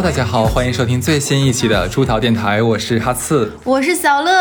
[0.00, 4.32] Hello，大家好，欢迎收听最新一期的出逃电台，我是哈刺，我是小乐。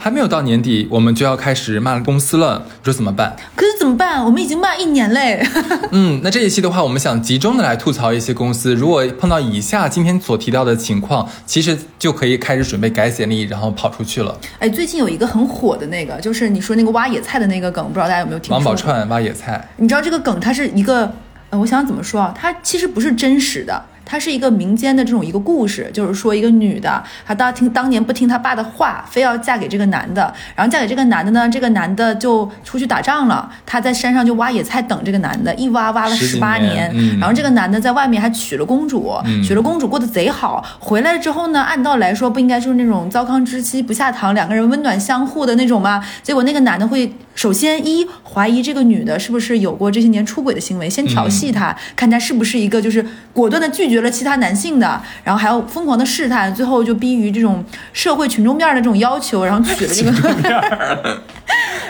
[0.00, 3.36] 还没有到年底，我们就要开始骂公司了，你说怎么办？
[3.54, 4.24] 可是怎么办？
[4.24, 5.40] 我们已经骂一年嘞。
[5.92, 8.74] 嗯，那这一期的话，我们想集中的来吐槽一些公司。
[8.74, 14.36] 如果碰到以下今天所提到的情况，其实就可以开始准备改简历，然后跑出去了。
[14.58, 18.56] 哎，最近有一个很火的那个，就是你说那个挖野菜的那个梗，不知道大家有没有听过？
[18.56, 21.08] 王宝钏挖野菜，你知道这个梗它是一个，
[21.50, 22.34] 呃，我想怎么说啊？
[22.36, 23.80] 它其实不是真实的。
[24.04, 39.12] 它是一个民间的这种一个故事，就是说一个女的，她当听当年不听她爸的话，非要嫁给这个男的，然后嫁给这个男的呢，这个男的就出去打仗了，她在山上就挖野菜等这个男的，一挖挖了十八年，然后这个男的在外面还娶了公主，
[39.46, 46.04] 娶了公主过得贼好，回来之后呢，按道理来说不应该就是那种糟糠之妻不下堂，两个人温暖相互的那种吗？
[46.22, 53.94] 结果那个男的会首先一怀疑这个女的是不是有过这些年出轨的行为，先调戏她，看她是不是一个就是果断的拒绝。
[53.94, 60.10] 绝了其他男性的，然后还要疯狂的试探，最后就逼于这种社会群众面的这种要求，然后娶了这个。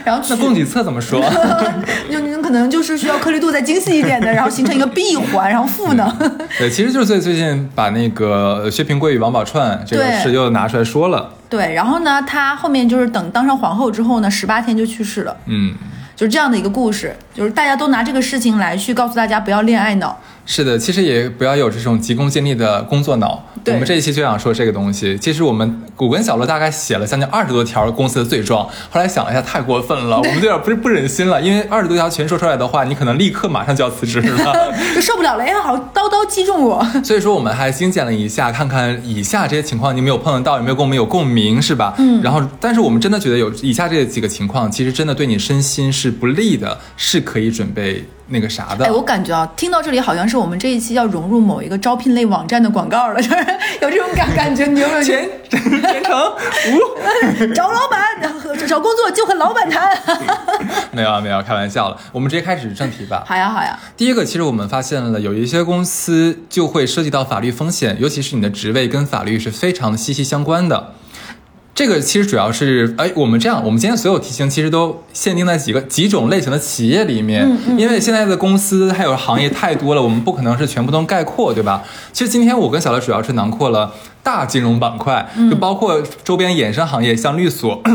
[0.05, 1.25] 然后那供给侧怎么说？
[2.12, 6.06] 就你可能就是需要颗粒度再精细一点的，然后形成一个闭环，然后赋能。
[6.59, 11.33] 对，其实就是最最近把那个薛平贵与王宝钏这个事又拿出来说了。
[11.55, 15.36] 对，然后呢，她后面就是等当上皇后之后呢，十八天就去世了。
[15.47, 15.72] 嗯，
[16.16, 20.18] 就是这样的一个故事，就是大家都拿这个事情来去告诉大家不要恋爱脑。
[20.46, 23.42] 是的，其实也不要有这种急功近利的工作脑。
[23.66, 25.16] 我们这一期就想说这个东西。
[25.16, 31.40] 其实我们古根小罗大概写了将近二十多条公司的罪状，后来想了一下，太过分了， 我们有点不是不忍心了。
[31.40, 35.42] 因为二十多条全说出来的话，你可能立刻马上就要辞职了，就 受不了了。
[35.44, 36.86] 哎，好刀刀击中我。
[37.02, 41.94] 所以说，我们还精简了一下，看看以下这些情况，你没有碰得到，有没有跟我们有共鸣，是吧？
[41.96, 42.20] 嗯。
[42.20, 48.05] 然后，但是我们真的觉得有以下这几个情况，其实真的对你身心是不利的，是可以准备。
[48.28, 53.37] 那个啥的，哎，我感觉啊，听到这里好像是我们这一期要融入某一个招聘类网站的广告了，就是
[53.82, 55.03] 有这种感感觉，你有没有？
[55.03, 56.32] 全全程
[56.72, 58.00] 无 找老板
[58.66, 59.94] 找工作就和老板谈。
[60.91, 62.00] 没有啊，没有，开玩笑了。
[62.12, 63.22] 我们直接开始正题吧。
[63.26, 63.78] 好呀，好呀。
[63.94, 70.94] 第一个，其实我们发现了有一些公司就会涉及到法律风险，尤其是你的职位跟法律是非常息息相关的。
[71.74, 81.82] 这个其实主要是，哎，我们这样，我们今天所有题型其实都限定在几个几种类型的企业里面，因为现在的公司还有行业太多了，我们不可能是全部都概括，对吧？
[82.12, 83.92] 其实今天我跟小乐主要是囊括了
[84.22, 87.82] 大金融板块，就包括周边衍生行业，像律所。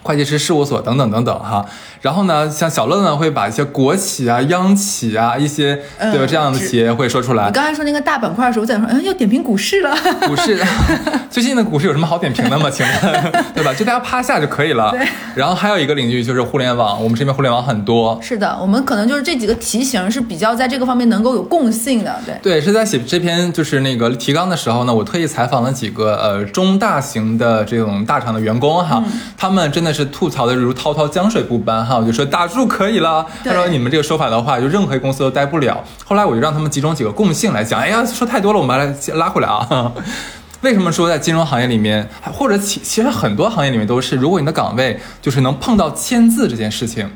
[0.00, 1.66] 会计师事务所等等等等哈，
[2.00, 7.46] 然后呢，像小乐呢会把一些国企啊、央企啊一些对吧这样的企业会说出来。
[7.46, 9.94] 你刚才说那个大板块的时候，我在说，嗯，要点评股市了。
[10.26, 10.58] 股市，
[11.30, 12.70] 最近的股市有什么好点评的吗？
[12.72, 13.74] 请问，对吧？
[13.74, 14.94] 就大家趴下就可以了。
[15.34, 18.18] 然后还有一个领域就是互联网，我们这边互联网很多。
[18.22, 22.16] 是的，我们可能就是这几个题型是比较在这个方面能够有共性的。
[22.24, 29.04] 对对，是在写这篇就是那个提纲的时候呢，我特意采访了几个呃中大型的这种大厂的员工哈，
[29.36, 29.98] 他们真的是。
[29.98, 33.26] 是吐槽的如滔滔江水不般哈，我就说打住可以了。
[33.42, 35.82] 他说你们这个说法的话，就任何公司都待不了。
[36.04, 37.80] 后来我就让他们集中几个共性来讲。
[37.80, 39.90] 哎呀，说太多了，我们来拉回来啊。
[40.60, 47.08] 为什么说在金融行业里面，或者其其实很多行业里面都是，如果你的岗位就是能碰到签字这件事情。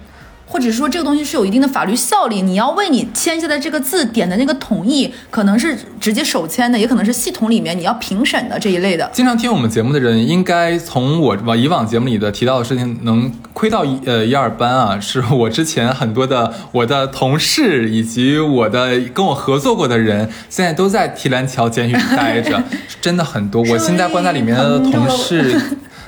[0.52, 9.08] 或者是说这个东西是有一定的法律效力，你要为你签下的这个字点的那个同意，可能是直接手签的，也可能是系统里面你要评审的这一类的。
[9.14, 22.62] 经常听我们节目的人，应该从我往以往节目里的提到的事情能窥到一呃一二班啊，是我之前很多的我的同事以及我的跟我合作过的人，现在都在提篮桥监狱里待着，
[23.00, 23.62] 真的很多。
[23.62, 25.58] 我现在关在里面的同事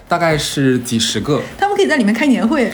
[0.08, 2.72] 大概是几十个，他们可以在里面开年会。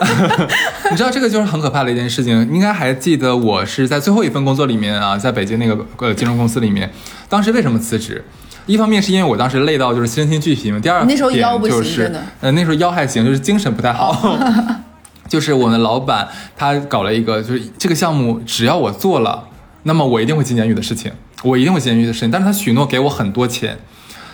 [0.90, 2.48] 你知道这个就是很可怕的一件事情。
[2.52, 6.90] 应该还记得我是在最后一份工作里面啊，在北京那个呃金融公司里面，
[7.28, 8.24] 当时为什么辞职？
[8.66, 14.38] 一方面是因为我当时累到就是身心俱疲嘛，第二点就是呃那时候腰还行，就是精神不太好。
[15.26, 19.48] 就是我们老板他搞了一个就是这个项目只要我做了，
[19.82, 21.10] 那么我一定会进监狱的事情，
[21.42, 22.30] 我一定会进监狱的事情。
[22.30, 23.78] 但是他许诺给我很多钱，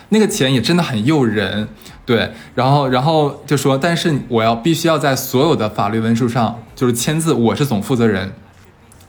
[0.09, 1.67] 那个钱也真的很诱人。
[2.05, 8.33] 对，然后，然后就说，但是我要必须要在所有的法律文书上就是签字，我是总负责人。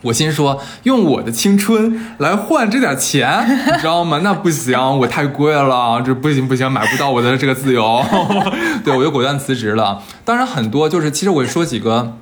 [0.03, 3.45] 我心说，用我的青春来换这点钱，
[3.75, 4.21] 你知道吗？
[4.23, 8.03] 那不行，我太贵了，这不行不行，买不到我的这个自由。
[8.85, 10.03] 对，我就果断辞职了。
[10.25, 12.17] 当然，很多就是，其实我说几个，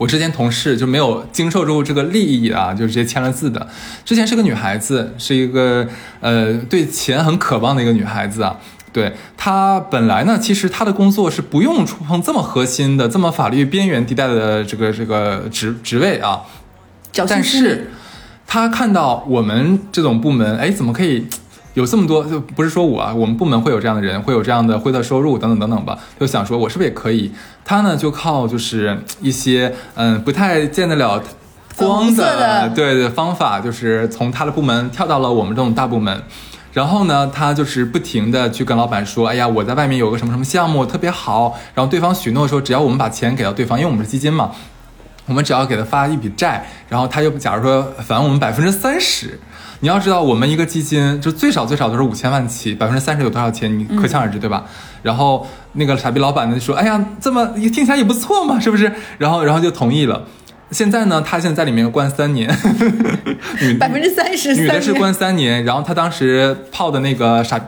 [0.00, 3.68] 我之前同事就没有经受住这个利益啊，就直接签了字的。
[4.02, 5.86] 之前是个女孩子，是一个
[6.20, 8.56] 呃对钱很渴望的一个女孩子啊。
[8.94, 16.40] 对她本来呢，其实她的工作是不用触碰这么核心的、这么法律边缘地带的这个这个职职位啊。
[17.28, 17.90] 但是，
[18.46, 21.26] 她看到我们这种部门，哎，怎么可以
[21.80, 27.32] 有这么多，就不是说我啊，我们部门会有这样的人，会有这样的灰色收入等等等等吧，就想说我是不是也可以？
[27.64, 31.22] 他呢就靠就是一些嗯不太见得了
[31.76, 36.22] 光的对对方法，就是从他的部门跳到了我们这种大部门。
[36.72, 41.58] 然后呢，他就是不停的去跟老板说，哎呀，我在外面有个什么什么项目特别好。
[41.74, 44.50] 然后对方许诺说，只要我们把钱给到对方，因为我们是基金嘛，
[45.26, 49.40] 我们只要给他发一笔债，然后他又假如说返我们百分之三十。
[49.80, 54.64] 你要知道，我们一个基金就最少最少都是五千万起，百分之三十有多少钱，你可想而知，对吧？
[55.02, 58.92] 然后那个傻逼老板呢就说，哎呀，这么听起来也不错嘛，是不是？
[59.18, 60.24] 然后然后就同意了。
[60.70, 62.48] 现在呢，他现在在里面关三年，
[63.60, 67.58] 女百分之三十，女的是关三年，然后他当时泡的那个傻，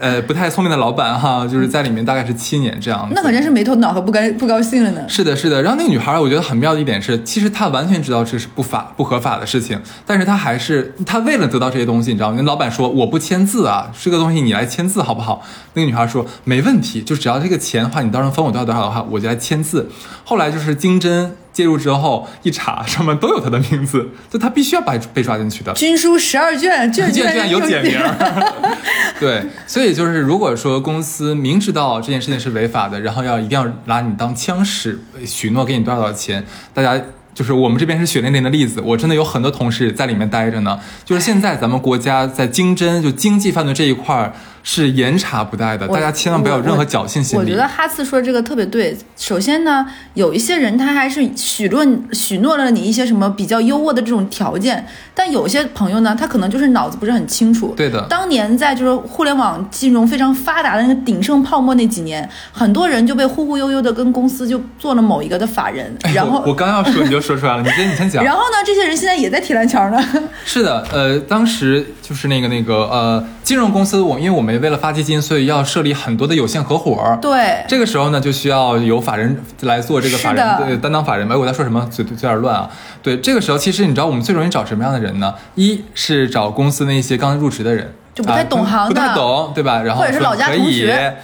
[0.00, 3.06] 呃，不太聪明的老板哈，就是在里面大概是七年这样。
[3.12, 5.02] 那可真是没头脑和不该不高兴了呢。
[5.06, 5.62] 是的，是的。
[5.62, 12.36] 然后那个女孩，我觉得很妙的一点是，其实她完全知道这是不法、不合法的事情，但是她还是她为了得到这些东西，你知道吗？
[12.38, 15.42] 那老板说我不签字啊，这个东西你来签字好不好？
[15.74, 19.90] 那个女孩说没问题，就只要这个钱的话，你到时候分我多少多少的话，我就来签字。
[20.24, 25.72] 后来就是经侦介入之后一查，上面都有他的名字，就他必须要把被抓进去的。
[25.74, 28.52] 军书十二卷，卷居然居然有用简名儿，
[29.18, 37.00] 对，所以就是如果说公司明知道这件事情是违法的，然后要一定要拿你当枪使，许诺给你多少多少钱，大家。
[37.32, 40.78] 就是我们这边是血淋淋的例子，我真的有很多同事在里面待着呢。
[41.04, 47.56] 就是现在咱们国家在经侦就经济犯罪这一块儿是严查不贷的，大家千万不要有任何侥幸心理我觉。
[47.56, 48.96] 得哈次说这个特别对。
[49.16, 57.74] 首先呢，有一些人他还是许诺许诺了你一些什么比较优渥的这种条件，但有些朋友呢，他可能就是脑子不是很清楚。
[57.76, 68.22] 对的当年在就是互联网金融非常发达的那个鼎盛泡沫那几年，很多人就被忽忽悠悠的跟公司就做了某一个的法人，哎然后我我刚要说你就说出来了，你先你先讲。
[68.24, 70.02] 然后呢，这些人现在也在提篮桥呢。
[70.44, 77.18] 是的，呃，当时就是那个那个呃，金融公司，我因为我们为了发基金，所以要设立很多的有限合伙。
[77.22, 81.30] 对，这个时候呢，就需要有法人来做这个法人对担当法人。
[81.30, 81.88] 哎，我在说什么？
[81.90, 82.70] 嘴嘴有点乱啊。
[83.02, 85.34] 对，这个时候其实你知道我们最容易找什么样的人呢？
[85.54, 89.82] 一是找公司那些刚入职的人，就不太啊懂行的不太懂，对吧？
[89.82, 91.16] 然后说或者是老家可以同学，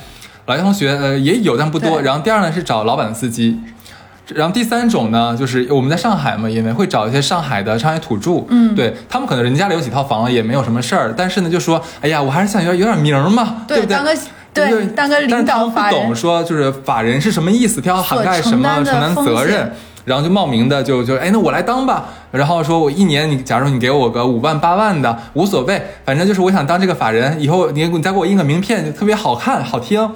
[0.47, 2.01] 老家同学呃也有，但不多。
[2.03, 3.61] 然后第二呢是找老板的司机。
[4.35, 13.95] 然后第三种呢，就是我们在上海嘛，因为会找一些上海的上海土著，嗯对他们可能人家里有几套房，也没有什么事儿，但是呢，就说，哎呀，我还是想要有点名儿嘛，对不对？
[13.95, 14.17] 当个
[14.53, 19.71] 对对当个领导但是他们法人不懂说就是法人是什么意思，他要涵盖什么承担责任，
[20.05, 22.07] 然后就冒名的就就哎，那我来当吧。
[22.33, 30.11] 然后说我一年你假如你给我个五万八万的无所谓，反正就是我想当这个法人，以后你你再给我印个名片，就特别好看好听。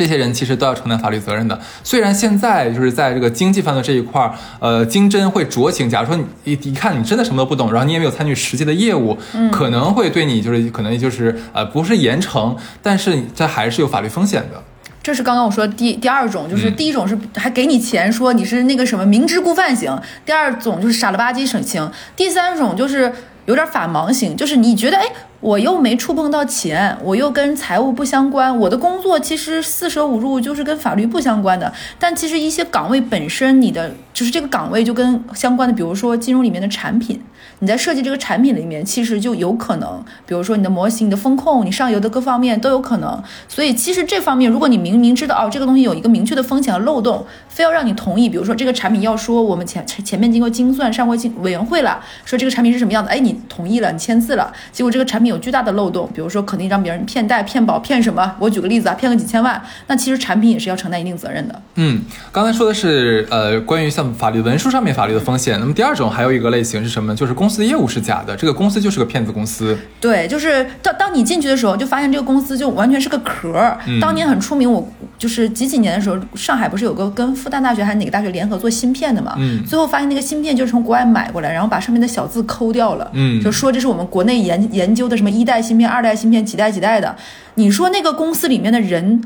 [0.00, 1.60] 这些人其实都要承担法律责任的。
[1.84, 5.90] 虽然现在就是在这个经济犯罪这一块儿，呃，经侦会酌情。
[5.90, 9.18] 假如说你一一看你真的什么都不懂，然后你也没有参与实际的业务，
[9.52, 14.62] 可能会对你就是可能就是呃不是严惩，但是你这还是有法律风险的。
[15.02, 19.94] 这是刚刚我说的第第二种，就是嗯第一种是还给你钱说你是那个什么明知故犯型，
[20.24, 23.12] 第二种就是傻了吧唧省情，第三种就是
[23.44, 25.04] 有点法盲型，就是你觉得哎。
[25.40, 31.72] 我又没触碰到钱，我又跟财务不相关，我的工作其实四舍五入就是跟法律不相关的。
[31.98, 37.18] 但其实一些岗位本身，你的就是这个岗位就跟相关的，比如说金融里面的产品，
[37.60, 43.22] 你在设计这个产品里面，其实就有可能，比如说你的模型、你的风控、你上游的各方面都有可能。
[43.48, 61.62] 所以其实这方面，如果你明明知道哦，这个东西有一个明确的风险和漏洞，非要让你同意，比如说这个产品要说我们前前面经过精算、上过经委员会了，说这个产品是什么样的，哎，你同意了，你签字了，结果这个产品有巨大的漏洞，比如说可能让别人骗贷、骗保、骗什么，我举个例子啊，骗个几千万，那其实产品也是要承担一定责任的。
[61.76, 65.58] 嗯，刚才说的是呃关于像法律文书上面法律的风险。
[65.60, 67.14] 那么第二种还有一个类型是什么？
[67.14, 69.78] 就是公司的业务是假的，这个公司就是个骗子公司。
[70.00, 73.78] 对，就是当当你进去的时候，就发现这个公司就完全是个壳儿。
[73.86, 74.86] 嗯当年很出名，我
[75.18, 79.34] 就是几几年的时候，上海不是有个跟复旦大学还是哪个大学联合做芯片的嘛？
[79.38, 83.10] 嗯最后发现那个芯片就是从国外买过来，然后把上面的小字抠掉了。
[83.14, 87.14] 嗯就说这是我们国内研研究的什么一代芯片、二代芯片、几代几代的。
[87.56, 89.20] 你说那个公司里面的人。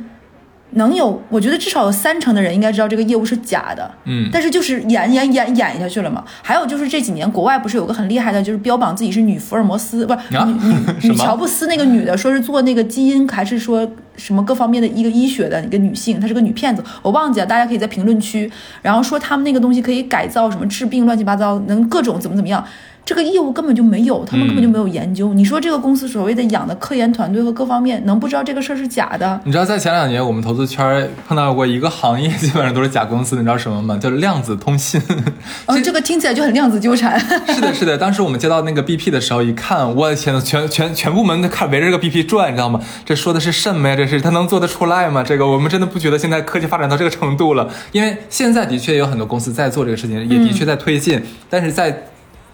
[0.77, 6.25] 能有，我觉得至少有三成的人应该知道这个业务是假的，嗯但是就是演演演演下去了嘛。
[6.43, 10.75] 还有就是这几年国外不是有个很厉害的，就是标榜自己是女福尔摩斯，不是、啊女女
[11.11, 18.51] 女乔布斯那个女的，说是做那个基因还是说什么各方面的一个医学的一个女性，她是个女骗子，我忘记了，大家可以在评论区，
[18.83, 22.65] 然后说他们那个东西可以改造什么治病乱七八糟，能各种怎么怎么样。
[23.05, 25.35] 这个业务根本就没有，他们根本就没有研究。
[25.35, 29.39] 你说这个公司所谓的养的科研团队和各方面，能不知道这个事儿是假的？
[29.45, 33.99] 你知道，在前两年我们投资圈碰到过一个行业，基本上都是假公司，你知道什么吗？
[33.99, 34.99] 叫量子通信。
[35.67, 37.21] 哦，这个听起来就很量子纠缠。
[37.55, 37.99] 是的，是的。
[37.99, 42.81] 当时我们接到那个 BP 的时候，一看，我的天呐，全全全部门都看围着这个 BP 转，你知道吗？
[43.05, 43.95] 这说的是什么呀？
[43.95, 45.23] 这是他能做得出来吗？
[45.23, 47.69] 这个我们真的不觉得现在科技发展到这个程度了。
[47.93, 52.07] 因为现在的确有很多公司在做这个事情，也的确在推进，但是在。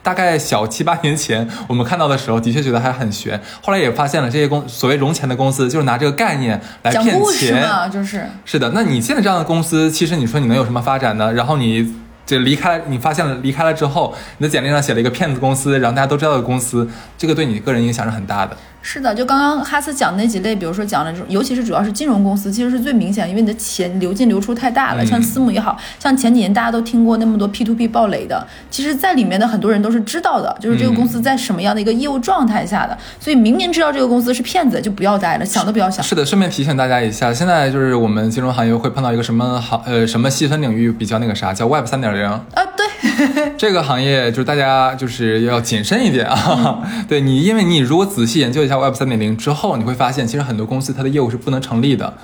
[0.03, 3.39] 大概小七八年前，我们看到的时候，的确觉得还很悬。
[3.63, 8.71] 后来也发现了，这些公所谓融钱的公司，就是拿这个概念来骗钱就是是的。
[8.75, 11.33] 那你现在这样的公司，其实你说你能有什么发展呢？
[11.33, 16.89] 然后你这离开，你发现了离开了之后，你的简历上写了一个骗子公司，然后大家都知道的公司，
[17.19, 18.57] 这个对你个人影响是很大的。
[18.83, 25.05] 是的，就刚刚哈斯讲那几类，比如说讲的，尤其是主要是金融公司，其实是最明显，因为你的钱流进流出太大了。
[25.05, 36.03] 像私募也好像前几年大家都听过那么多 P to P 暴雷的，其实在里面的很多人都是知道的，就是这个公司在什么样的一个业务状态下的，所以明明知道这个公司是骗子，就不要待了，想都不要想。
[36.05, 42.25] 是的，顺便提醒大家一下，现在就是我们金融行业会碰到一个什么行呃什么细分领域比较那个啥，叫 Web 三点零。
[42.25, 42.43] 啊，
[42.77, 52.15] 对， 这个行业就是大家就是要谨慎一点啊， 对你，因为你如果仔细研究 Web 三点零之后你会发现，其实很多公司它的业务是不能成立的。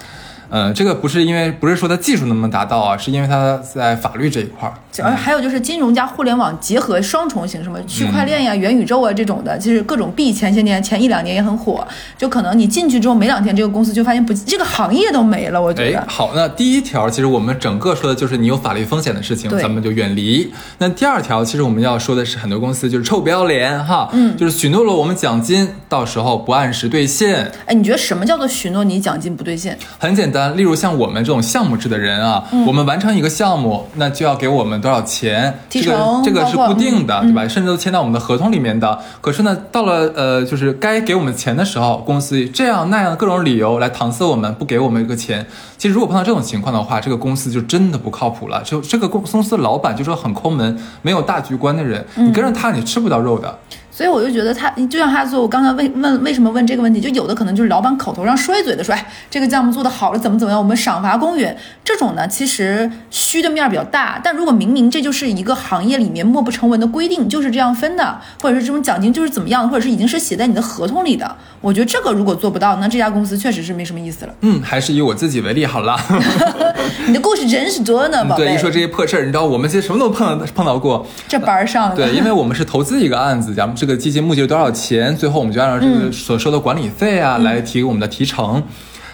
[0.48, 4.74] 呃，这个不是因为不是说它技术能不能达到啊，是因为它在法律这一块儿。
[5.04, 11.86] 而还有就是金融加互联网结合双重型，什么区块链呀、元宇宙啊这种的，其实各种币前些年前一两年也很火。
[12.16, 15.60] 就可能你进去之后没两天，这个公司就发现不，这个行业都没了。
[15.60, 16.02] 我觉得。
[16.08, 20.50] 好，那第一条其实我们整个说的就是你有法律风险的事情，咱们就远离。
[20.78, 27.52] 那第二条其实我们要说的是很多公司就是臭不要脸哈，嗯，就是许诺了我们奖金，到时候不按时兑现。
[27.66, 29.78] 哎，你觉得什么叫做许诺你奖金不兑现？
[29.98, 30.45] 很简单。
[30.50, 35.60] 例如像我们这种项目制的人啊，我们完成一个项目，那就要给我们多少钱？
[35.68, 37.48] 这个这个是固定的，对吧？
[37.48, 38.98] 甚至都签到我们的合同里面的。
[39.20, 45.46] 可是呢，到了呃，就是该给我们钱的时候，公司这样那样的各种理由来搪塞我们，不给我们一个钱。
[45.76, 48.62] 其实如果碰到这种情况的话，这个公司就真的不靠谱了。
[48.62, 53.58] 就这个公公司的老板就是很抠门、没有大局观的人，你跟着他你吃不到肉的。
[53.96, 61.50] 所以我就觉得他就像他说，我刚才问问为什么问这个问题，就有的可能就是老板口头上说一嘴的说，哎，这个项目做的好了，怎么怎么样，我们赏罚公允。
[61.82, 64.20] 这种呢，其实虚的面比较大。
[64.22, 74.34] 但如果明明这就是一个行业里面默不成文的规定，就是这样分的，或者是这种奖金就是怎么样，或者是已经是写在你的合同里的，我觉得这个如果做不到，那这家公司确实是没什么意思了。
[74.42, 75.98] 嗯，还是以我自己为例好了。
[77.06, 78.44] 你的故事真是多呢，宝贝。
[78.44, 81.06] 对，一说这些破事儿，你知道我们其实什么都碰碰到过。
[81.26, 88.62] 这班上对，因为我们是投资一个案子，咱们这个基金募集了多少钱，最后我们就按照这个所收的管理费啊来提我们的提成。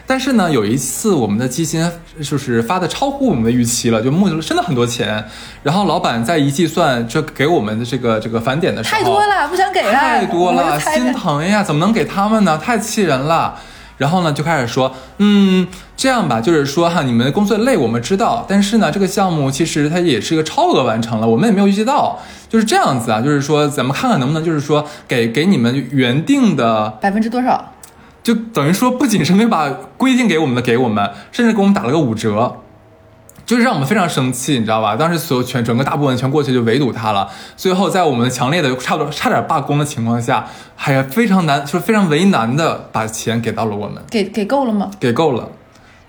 [0.04, 1.88] 但是呢，有一次我们的基金
[2.20, 5.24] 就是发的超乎我们的预期了，就募了真的很多钱。
[5.62, 12.58] 然后老板在一计算，这给我们的这个这个返点的时候，太多了，不想给了，太多了，心疼呀，怎么能给他们呢？
[12.62, 13.54] 太气人了。
[13.96, 15.66] 然后呢，就开始说，嗯，
[16.02, 22.18] 这样吧，就是说哈，你们的工作累，我们知道，但是呢，这个项目其实它也是一个超额完成了，我们也没有预计到，
[22.48, 27.74] 就是这样子啊，就是说咱们看看能不能，就是说给给你们原定的百分之多少，
[28.20, 32.56] 就等于说不仅是没把规定给我们的给我们，甚至给我们打了个五折。
[33.46, 34.96] 就是让我们非常生气，你知道吧？
[34.96, 37.28] 当时所有全整个大部分全过去，就围堵他了。
[37.56, 44.02] 最后在我们强烈的差不多差点罢工的情况下，还非常难，就是非常为难的把钱给到了我们。
[44.10, 44.90] 给给够了吗？
[44.98, 45.48] 给够了，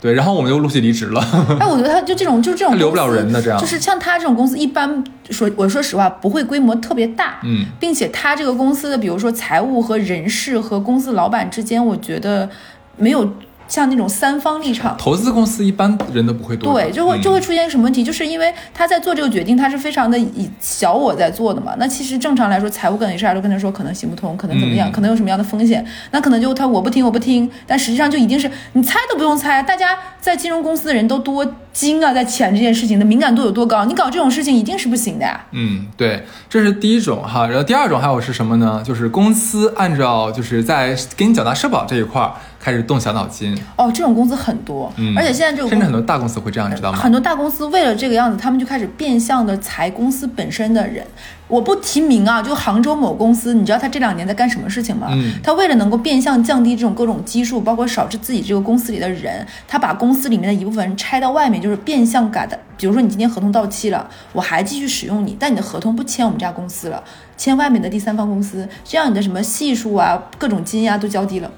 [0.03, 0.13] 对。
[0.13, 1.21] 然后我们就陆续离职了。
[1.59, 3.57] 哎，我觉得他就这种，就这种留不了人的这样。
[3.57, 7.39] 就是像他这种公司，一般说，我说实话，不会规模特别大。
[7.43, 12.49] 嗯，并且他这个公司的，比如说财务和人事和公司老板之间，我觉得
[12.97, 13.33] 没有。
[13.73, 18.03] 像那种三方立场，投资公司一般人都不会多，对，就会就会出现什么问题？
[18.03, 21.73] 就是因为他在做这个决定，他是非常的以小我在做的嘛。
[21.79, 33.85] 那其实正常来说，财务跟 HR 都跟他说可能行不通，可能怎么样，可能有什么样的风险，那可能就他我不听我不听，但实际上就一定是你猜都不用猜，大家在金融公司的人都多精啊，在钱这件事情的敏感度有多高？
[33.85, 35.43] 你搞这种事情一定是不行的呀。
[35.49, 37.47] 嗯，对，这是第一种哈。
[37.47, 38.83] 然后第二种还有是什么呢？
[38.85, 42.33] 就是公司按照就是在给你缴纳社保这一块儿。
[42.63, 46.97] 开始动小脑筋哦，这种公司很多，而且现在这种甚至很多大公司会这样，你知道吗？
[46.97, 51.05] 很多大公司为了这个样子，他们就开始变相的裁公司本身的人。
[51.49, 55.09] 我不提名啊，就杭州某公司，你知道他这两年在干什么事情吗？
[55.11, 62.57] 嗯，他为了能够变相降低这种各种基数，包括少置自己这个公司里的人，他把公司里面的一部分人拆到外面，就是变相改的。
[62.77, 67.03] 比如说你今天合同到期了，我还继续使用你，但你的合同不签我们这家公司了，
[67.35, 71.51] 签外面的第三方公司，这样你的什么系数啊、各种金呀都交低了。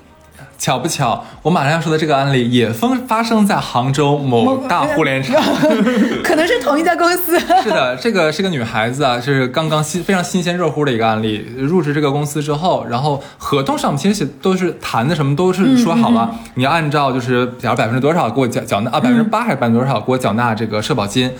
[0.58, 5.36] 巧不巧，我马上要说的这个案例也发发生在杭州某大互联厂。
[6.24, 7.38] 可能是同一家公司。
[7.62, 11.46] 是的，这个是个女孩子啊，是刚刚新非常新鲜热乎的一个案例。
[11.58, 21.32] 入职这个公司之后，然后合同上其实写都是谈的什么都是说好了，你要按照就是假如百分之多少给我缴缴纳啊，百分之八还是百分之多少给我缴纳这个社保金。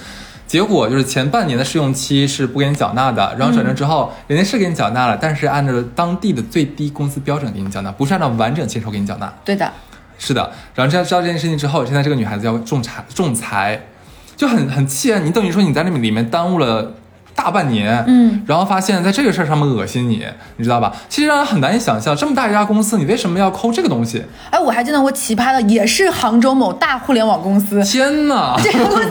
[0.48, 9.34] 结果就是前半年的试用期是不给你缴纳的，然后转正之后，人家是给你缴纳了，但是按照当地的最低工资标准给你缴纳，不是按照完整薪酬给你缴纳。
[9.44, 9.72] 对的，
[10.18, 10.52] 是的。
[10.74, 13.88] 然后知道知道这件事情之后，现在这个女孩子要仲裁，仲裁
[14.36, 15.20] 就很很气啊！
[15.24, 16.94] 你等于说你在那里面耽误了。
[17.36, 20.26] 大半年，嗯，然后发现在这个事儿上面恶心你，
[20.58, 20.96] 你知道吧？
[21.10, 24.24] 其实让人很难以想象，这么大一家公司，你为什么要抠这个东西？
[24.50, 27.84] 哎，我还见到过奇葩的，也是杭州某大互联网公司。
[27.84, 28.56] 天哪！
[28.64, 29.10] 这个公司，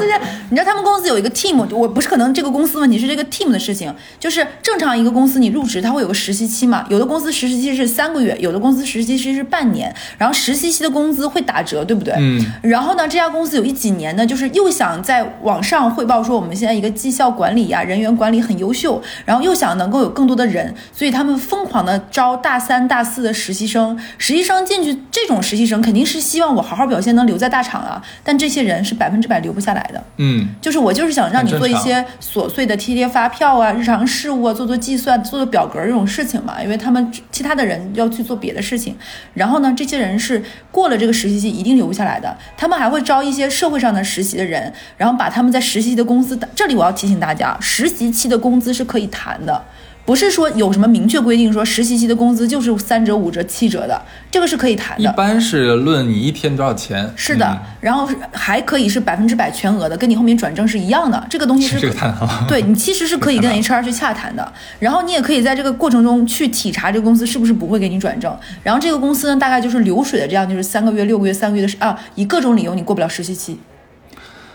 [0.50, 6.86] 你知道他们公司有一个 team，我不是可能这个公司问题是这个 team 的事情，就是正常一个公司你入职，它会有个实习期嘛？
[6.88, 12.14] 有的公司实习期是三个月，有的公司实习期是半年，然后实习期的工资会打折，对不对？
[12.18, 12.44] 嗯。
[12.62, 19.02] 然后呢，这家公司有一几年呢，就是又想在网上汇报说我们现在一个绩效管理呀，人员管理很优秀。
[19.24, 23.98] 然后又想能够有更多的人，所以他们疯狂的招大三、大四的实习生。
[24.18, 28.02] 实习生进去，这种实习生肯定是希望我好好表现，能留在大厂啊。
[28.22, 30.02] 但这些人是百分之百留不下来的。
[30.16, 36.62] 嗯，就是我就是想让你做一些琐碎的贴贴发票啊、日常事务啊、做做计算、做做表格这种事情嘛。
[36.62, 38.96] 因为他们其他的人要去做别的事情。
[39.34, 42.36] 然后呢，这些人是过了这个实习期一定留不下来的。
[42.56, 46.38] 他们还会招一些社会上的实习的人，然后把他们在实习的公司。
[46.54, 48.84] 这里我要提醒大家，实习期的工资是。
[48.84, 49.60] 可以谈的，
[50.04, 55.02] 不是说有什么明确规定说实习期的工资就是三折、五折、七折的，这个是可以谈的。
[55.02, 57.10] 一般是论你一天多少钱。
[57.16, 61.26] 是的，然后还可以是百分之百全额的，跟你后面转正是一样的。
[61.30, 62.14] 这个东西是这个谈
[62.46, 64.52] 对你其实是可以跟 HR 去洽谈的。
[64.78, 68.36] 然后你也可以在这个过程中去体察这个公司是不是不会给你转正。
[68.62, 73.58] 然后这个公司呢，大概就是流水的这样，就是三个月、六个月、三个月的啊，以各种理由你过不了实习期。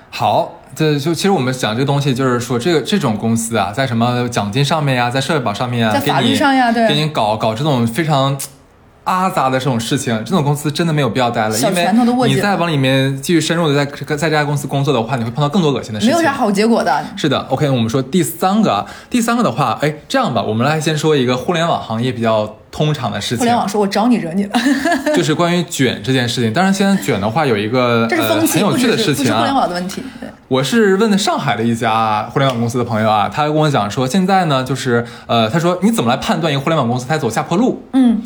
[0.09, 0.55] 好。
[0.75, 8.37] 这就其实我们讲这个东西，就是说这个这种公司啊，在什么奖金上面呀，在社保上面啊，在法律上呀，对，给你搞搞这种非常
[9.03, 17.03] 阿杂的这种事情，这种公司真的没有必要待了，因为你再往里面继续深入的在在这家公司工作的话，你会碰到更多恶心的事情，没有啥好结果的。
[17.17, 22.58] 是的，OK，我们说第三个，第三个的话，哎，这样吧，我们来先说一个互联网行业比较。
[22.71, 24.59] 通常的事情，互联网说：“我招你惹你了。
[25.15, 26.53] ”就是关于卷这件事情。
[26.53, 30.03] 当然，现在卷的话有一个呃很有趣的事情啊，互联网的问题。
[30.47, 37.83] 我是问的上海的一家互联网公司的朋友啊，他跟我讲说，现在呢，就是呃，他说你怎么来判断一个互联网公司它走下坡路？
[37.93, 38.23] 嗯，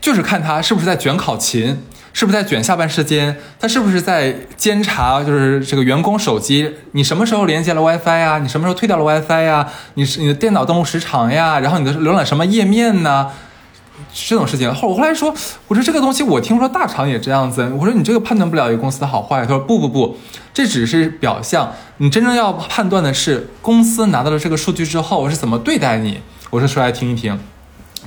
[0.00, 8.38] 就是看他是不是在卷考勤，是不是在卷下班时间，他是不是在监察，就是这个员工手机，你什么时候连接了 WiFi 呀？
[8.38, 9.66] 你什么时候退掉了 WiFi 呀？
[9.94, 11.58] 你是你的电脑登录时长呀？
[11.58, 13.30] 然后你的浏览什么页面呢？
[14.12, 15.34] 这种事情后，我后来说，
[15.68, 17.70] 我说这个东西我听说大厂也这样子。
[17.78, 19.42] 我说你这个判断不了一个公司的好坏。
[19.42, 20.16] 他说不不不，
[20.52, 26.20] 这只是表象，你真正要判断的是公司拿到了这个数据之后是怎么对待你。
[26.50, 27.38] 我说说来听一听。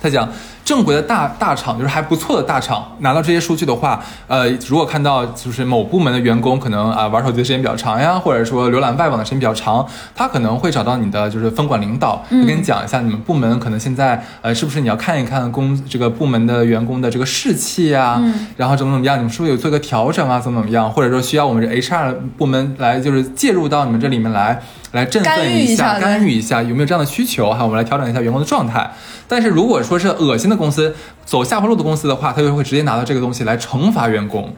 [0.01, 0.29] 他讲。
[0.65, 18.19] 正规的大大厂就是还不错的大厂，拿到这些数据的话，呃，如果看到就是某部门的员工可能啊玩手机的时间比较长呀，或者说浏览外网的时间比较长，他可能会找到你的就是分管领导，跟你讲一下你们部门可能现在呃是不是你要看一看公这个部门的员工的这个士气呀，
[18.57, 24.59] 然后怎么怎么样，你们是不是有做一个调整啊，怎么怎么样，或者说需要我们这 HR 部门来就是介入到你们这里面来。
[24.91, 27.51] 来振奋一下，干预一下，有没有这样的需求？
[27.51, 28.89] 哈，我们来调整一下员工的状态。
[29.27, 34.53] 但是如果说是恶心的公司，走下坡路的公司的话，他就会直接拿到这个东西来惩罚员工。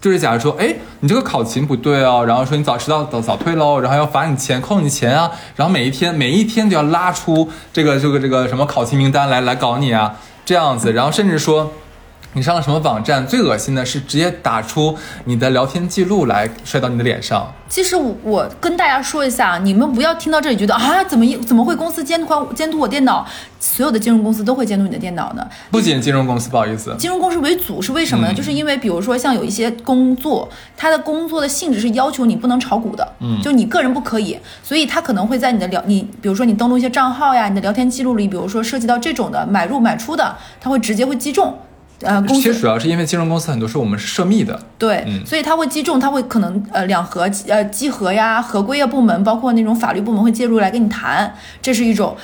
[0.00, 11.72] 就是假如说，哎，你这个考勤不对哦，然后说你早迟到早早退喽，然后要罚你钱，扣你钱啊，然后每一天每一天就要拉出这个这个这个什么考勤名单来来搞你啊，这样子，然后甚至说。
[12.36, 13.26] 你上了什么网站？
[13.26, 14.94] 最恶心的是直接打出
[15.24, 17.50] 你的聊天记录来摔到你的脸上。
[17.66, 23.26] 其实我跟大家说一下，你们不要听到这里觉得啊，怎么怎么会公司监管监督我电脑？
[23.58, 25.48] 所有的金融公司都会监督你的电脑呢。
[25.70, 28.34] 不仅金融公司，不好意思，金融公司为主是为什么呢？
[28.34, 30.46] 就是因为比如说像有一些工作，
[30.76, 41.58] 它的工作的性质是要求你不能炒股的，嗯，就你个人不可以，所以他可能会在你的聊你，比如说你登录一些账号呀，你的聊天记录里，比如说涉及到这种的买入买出的，他会直接会击中。
[42.02, 52.16] 呃，其实主要是因为金融公司很多是我们是涉密的，对，所以他会击中，他会可能呃两核呃稽核呀、合规啊部门，包括那种法律部门会介入来跟你谈，这是一种。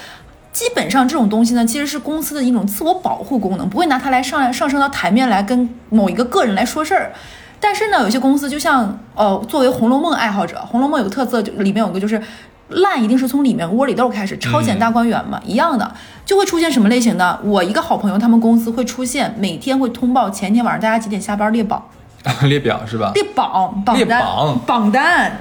[0.52, 7.10] 基本上这种东西呢，其实是公司的一种自我保护功能，不会拿它来上上升到台面来跟某一个个人来说事儿。
[7.58, 12.20] 但是呢，有些公司就像呃，作为《红楼梦》爱好者，《红楼梦》有个特色，就里面有个就是。
[12.72, 17.38] 烂一定是从里面窝里斗开始，超检大观园嘛，一样的，就会出现什么类型的？
[17.44, 21.82] 我一个好朋友，他们公司会出现每天会通报前天晚上大家几点下班列榜，
[22.42, 23.12] 列表是吧？
[23.14, 25.40] 列榜榜列单榜榜单。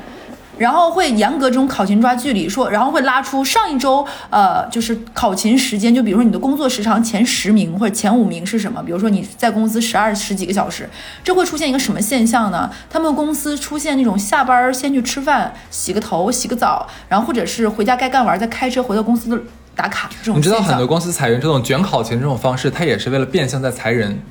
[0.61, 8.79] 然后会严格这种考勤抓距离，说，然后会拉出上一周，呃，就是考勤时间，就比如说你的工作时长前十名或者前五名是什么？
[8.83, 10.87] 比如说你在公司十二十几个小时，
[11.23, 12.69] 这会出现一个什么现象呢？
[12.91, 19.41] 他们公司出现那种下班儿先去吃饭、洗个头、洗个澡，然后或者是回家该干完再开车回到公司的
[19.75, 24.21] 打卡这种你知道很多公司裁员这种卷考勤这种方式，它也是为了变相在裁人，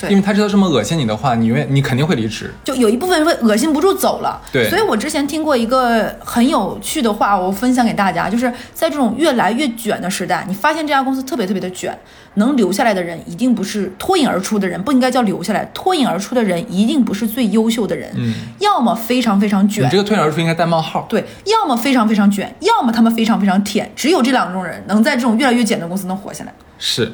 [0.00, 2.52] 对因为他知道这么恶心你的话，你永远你肯定会离职。
[2.64, 4.40] 就有一部分人会恶心不住走了。
[4.52, 11.96] 对所以我之前听过一个很有趣的话，我分享给大家，就是在这种越来越卷的时代，你发现这家公司特别特别的卷，
[12.34, 19.96] 能留下来的人一定不是脱颖而出的人，不应该叫留下来，脱颖而出的人一定不是最优秀的人，嗯，要么非常非常卷你卷这。
[19.98, 21.06] 个脱颖而出应该带冒号。
[21.08, 26.52] 对，要么非常非常卷，要么他们非常非常舔，只有这两种人能在这种越来越卷的公司能活下来。
[26.78, 27.10] 是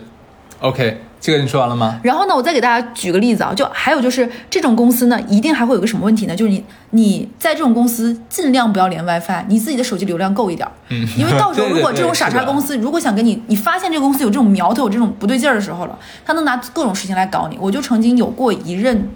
[0.60, 1.98] ，OK，这个你说完了吗？
[2.02, 6.36] 然后呢，我再给大家举个例子啊，就还有就是这种公司呢，一定还会有个什么问题呢？
[6.36, 17.56] 就是你你在这种公司尽量不要连 WiFi，你自己的手机流量够一点儿，嗯 因为到时候如果这种傻叉公司如果想跟你，你发现这个公司有这种苗头、有这种不对劲儿的时候了，他能拿各种事情来搞你。
[17.58, 19.08] 我就曾经有过一任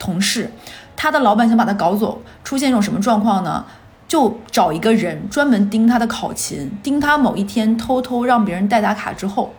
[0.00, 0.50] 同事，
[0.96, 3.64] 他的老板想把他搞走，出现一种什么状况呢？
[4.08, 9.54] 就找一个人专门盯他的考勤，盯他某一天偷偷让别人代打卡之后，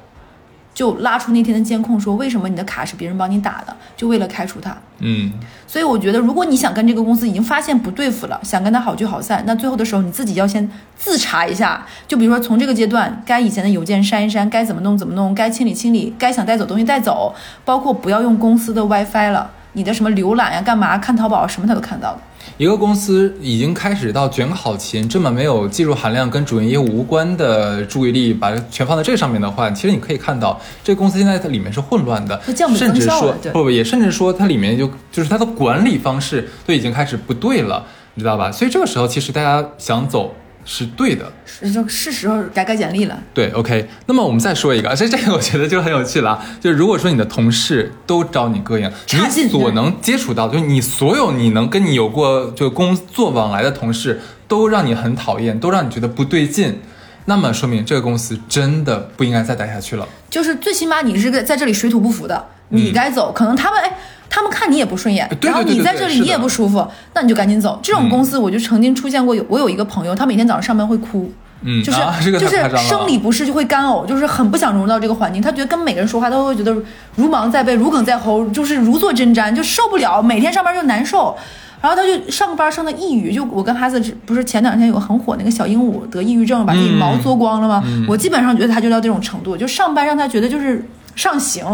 [0.77, 4.77] 就拉出那天的监控，说为什么你的卡是别人帮你打的，就为了开除他。
[4.99, 5.31] 嗯，
[5.65, 11.83] 所以我觉得，如果你想跟这个公司已经发现不对付了，想跟他好聚好散，那最后的时候你自己要先自查一下。
[12.07, 17.33] 就比如说从这个阶段，该以前的邮件删一删，该怎么弄怎么弄，该清理清理，该想带走东西带走，
[17.65, 22.19] 包括不要用公司的 WiFi 了，你的什么浏览呀、干嘛看淘宝什么他都看到的。
[22.57, 32.41] 一个公司已经开始到卷考勤这么没有技术含量跟主营业务无关的注意力，把全放在这上面的话，其实你可以看到，这个公司现在它里面是混乱的
[32.75, 38.51] 甚至说不不也甚至说它里面就就是它的管理方式都已经开始不对了，你知道吧？
[38.51, 40.33] 所以这个时候其实大家想走
[40.67, 41.31] 是对的。
[41.45, 43.17] 是就是时候改改简历了。
[43.33, 43.87] 对，OK。
[44.05, 46.45] 那么我们再说一个，这 这个我觉得就很有趣了啊。
[46.59, 56.79] 就如果说你的同事都招你膈应，你所能接触到，就是你所有你能跟你有过就工作往来的同事，都让你很讨厌，都让你觉得不对劲，
[57.25, 60.07] 那么说明这个公司真的不应该再待下去了。
[60.29, 63.31] 就是最起码你是个在这里水土不服的，你该走。
[63.31, 63.97] 可能他们哎，
[64.29, 67.79] 他们看你也不顺眼，然后你在这里你也不舒服，那你就赶紧走。
[67.81, 71.31] 这种嗯公司我就曾经出现过有，我有一个朋友，他每天早上上班会哭。
[71.61, 72.55] 嗯，就是、啊、这个就是。
[72.77, 75.41] 生理不适就会干呕，就是很不想融入到这个环境。
[75.41, 76.75] 他觉得跟每个人说话都会觉得
[77.15, 81.35] 如芒在背、如鲠在喉，就是如坐针毡，就受不了，每天上班就难受。
[81.81, 87.83] 然后他就上班上的抑郁，就我跟哈子不是前两天有个很火那个小鹦鹉得抑郁症，把自己毛嗯嘬光了吗？
[87.85, 90.83] 嗯我基本上觉得他就到这种程度，就上班让他觉得就是
[91.15, 91.65] 上刑。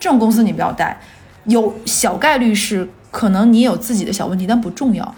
[0.00, 0.98] 这种公司你不要待，
[1.44, 5.14] 有小概率是可能你有自己的小问题，但不重要。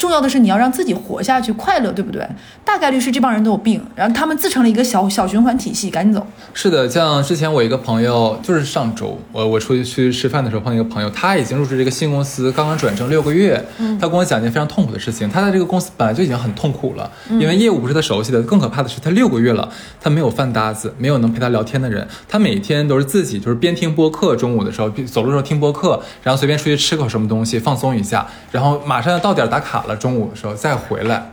[0.00, 2.26] 重要的是你要让自己活下去，快乐，对不对？
[2.64, 6.26] 大概率是这帮人都有病，然后他们自成了一个小小循环体系，赶紧走。
[6.54, 13.62] 是的，像之前我一个朋友，就是上周我我出去去吃饭的时候碰见一个朋友，他已经入职这个新公司，刚刚转正六个月。
[14.00, 19.68] 他跟我讲一件非常痛苦的事情，他在这个公司本来就已经很痛苦了，因为业务不是他熟悉的，更可怕的是他六个月了，
[20.00, 31.32] 他没有饭搭子，没有能陪他聊天的人，他每天都是自己就是边听播客，中午的时候走路的时候听播客，然后随便出去吃口什么东西放松一下，然后马上要到点打卡了，中午的时候再回来。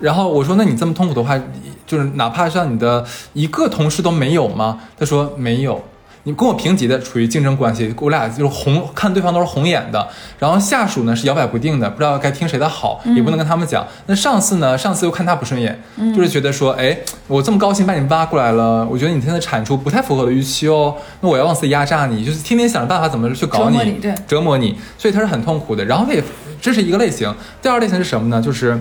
[0.00, 1.40] 然后我说：“那你这么痛苦的话，
[1.86, 5.80] 就是哪怕像你的一个同事都没有吗？”他说：“没有。
[6.24, 10.06] 你跟我平级的处于竞争关系，我俩就是红看对方都是红眼的。
[10.38, 13.84] 然后下属呢是摇摆不定的，不知道该听谁的好，也不能跟他们讲。
[14.06, 15.76] 那上司呢，上司又看他不顺眼，
[16.14, 25.84] 就是觉得说，哎，我这么高兴把你挖过来了，我觉得你现在产出不太符合我的预期哦，那我要往死压榨你，就是天天想着办法怎么去搞折磨你对折磨你，所以他是很痛苦的。
[25.84, 26.22] 然后他也
[26.62, 28.40] 这是一个类型，第二类型是什么呢？
[28.40, 28.80] 就是。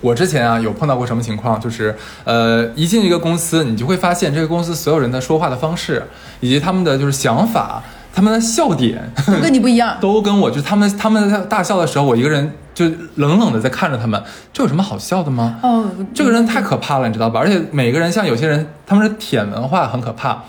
[0.00, 1.94] 我之前啊有碰到过什么情况，就是
[2.24, 6.02] 呃一进一个公司，你就会发现这个公司所有人的说话的方式，
[6.40, 7.80] 以及他们的就是想法，
[8.12, 14.20] 他们的笑点，都跟你不一样， 都跟我就是他们他们在大笑的时候，我一个人就冷冷的在看着他们，
[14.52, 15.60] 这有什么好笑的吗？
[15.62, 17.38] 哦，这个人太可怕了，你知道吧？
[17.38, 20.42] 而且每个人像有些人，他们是舔文化，很可怕。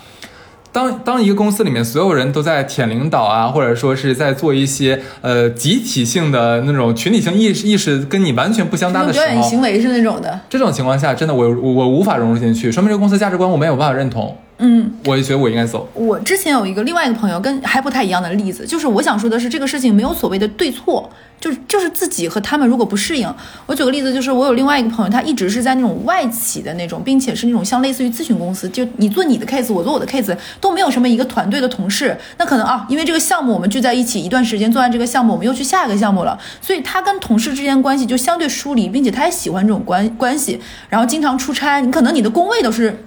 [0.73, 14.35] 当当一个公司里面所有人都在舔领导啊，或者说是在做一些呃集体性的那种群体性意识意识跟你完全不相搭的时表演候，行为是那种的，这种情况下，真的我我我无法融入进去，说明这个公司价值观我没有办法认同。
[14.65, 15.89] 嗯，我也觉得我应该走。
[15.93, 23.29] 我之前有一个另外一个朋友跟还不太一样的例子，就是我想说的是，这个事情没有所谓的对错，就是就是自己和他们如果不适应。
[23.65, 32.17] 我举个例子，就是我有另外一个朋友，他一直是在那种外企的那种，并且是那种像类似于咨询公司，就你做你的 case，我做我的 case，都没有什么一个团队的同事。
[32.37, 43.03] 那可能啊，因为这个项目我们聚在一起一段时间做完这个项目，我们又去下一个项目了，所以他跟同事之间关系就相对疏离，并且他也喜欢这种关关系，然后经常出差，你可能你的工位都是。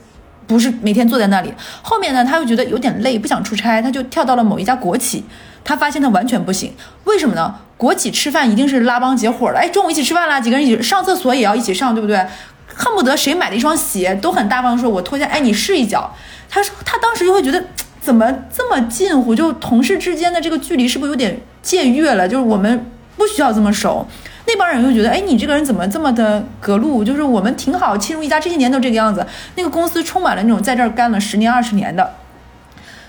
[0.47, 5.25] 不是每天坐在那里，后面呢，他又觉得有点累，不想出差，他就跳到了某一家国企。
[5.65, 6.73] 他发现他完全不行，
[7.05, 7.53] 为什么呢？
[7.77, 12.25] 国企吃饭一定是拉帮结伙的，哎，中午一起吃饭啦，几个人一起上厕所也要一起上，对不对？
[12.69, 16.15] 恨不得谁买了一双鞋都很大方说，我脱下，哎，你试一脚。
[16.49, 17.65] 他说他当时就会觉得
[18.01, 22.29] 怎么这么近乎，就同事之间的这个距离是不是有点僭越了？
[22.29, 24.07] 就是我们不需要这么熟。
[24.47, 27.03] 那帮人就觉得，哎，你这个人怎么这么的隔路？
[27.03, 29.27] 就是我们挺好，亲如一家这些年都这个样子。
[29.57, 32.15] 那个公司充满了那种在这儿干了十年二十年的。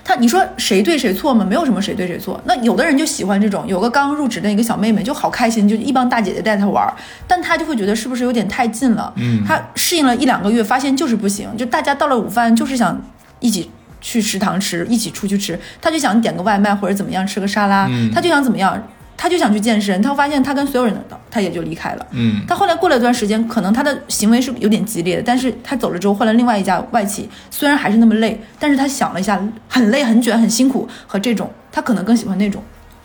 [0.04, 1.44] 他，你说谁对谁错吗？
[1.44, 2.40] 没有什么谁对谁错。
[2.46, 6.94] 那有的人就喜欢这种，有个刚入职的一个小妹妹就好开心，就一帮大姐姐带她玩儿。
[7.26, 9.12] 但他就会觉得是不是有点太近了？
[9.16, 11.54] 嗯，他适应了一两个月，发现就是不行。
[11.58, 12.98] 就大家到了午饭就是想
[13.38, 13.70] 一起
[14.00, 15.60] 去食堂吃，一起出去吃。
[15.80, 18.82] 他就想点个外卖或者怎么样吃个沙拉，他就想怎么样。
[19.18, 22.06] 他就想去健身，他发现他跟所有人的，他也就离开了。
[22.12, 32.62] 嗯，他后来过了一段时间，可能他的行为是有点激烈的，但是他走了之后换了另外一家外企，虽然还是那么累，但是他想了一下，很累、很卷、很辛苦和这种，他可能更喜欢那种。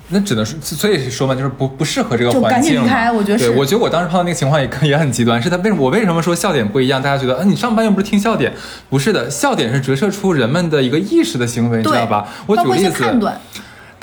[0.09, 2.43] 那只能说，所以说嘛，就是不不适合这个环境。
[2.43, 3.47] 就赶紧离开，我觉得是。
[3.47, 7.01] 对，我觉得我当时碰到那个情况也也很极端，是他为什么我为什么说笑点不一样？
[7.01, 8.53] 大家觉得，嗯，你上班又不是听笑点，
[8.89, 12.27] 不是的，笑点是折射出人们的一个意识的行为，你知道吧？
[12.45, 13.03] 我举个例子。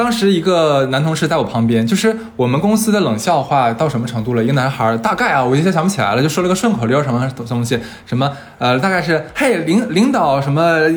[0.00, 4.42] 当时一个男同事在我旁边，就是我们公司的冷笑话到什么程度了？
[4.42, 10.88] 一个男孩大概啊，我一下想不起来了，就说了个顺口溜，什么东西，什么呃，大概是 嘿领领导什么呃，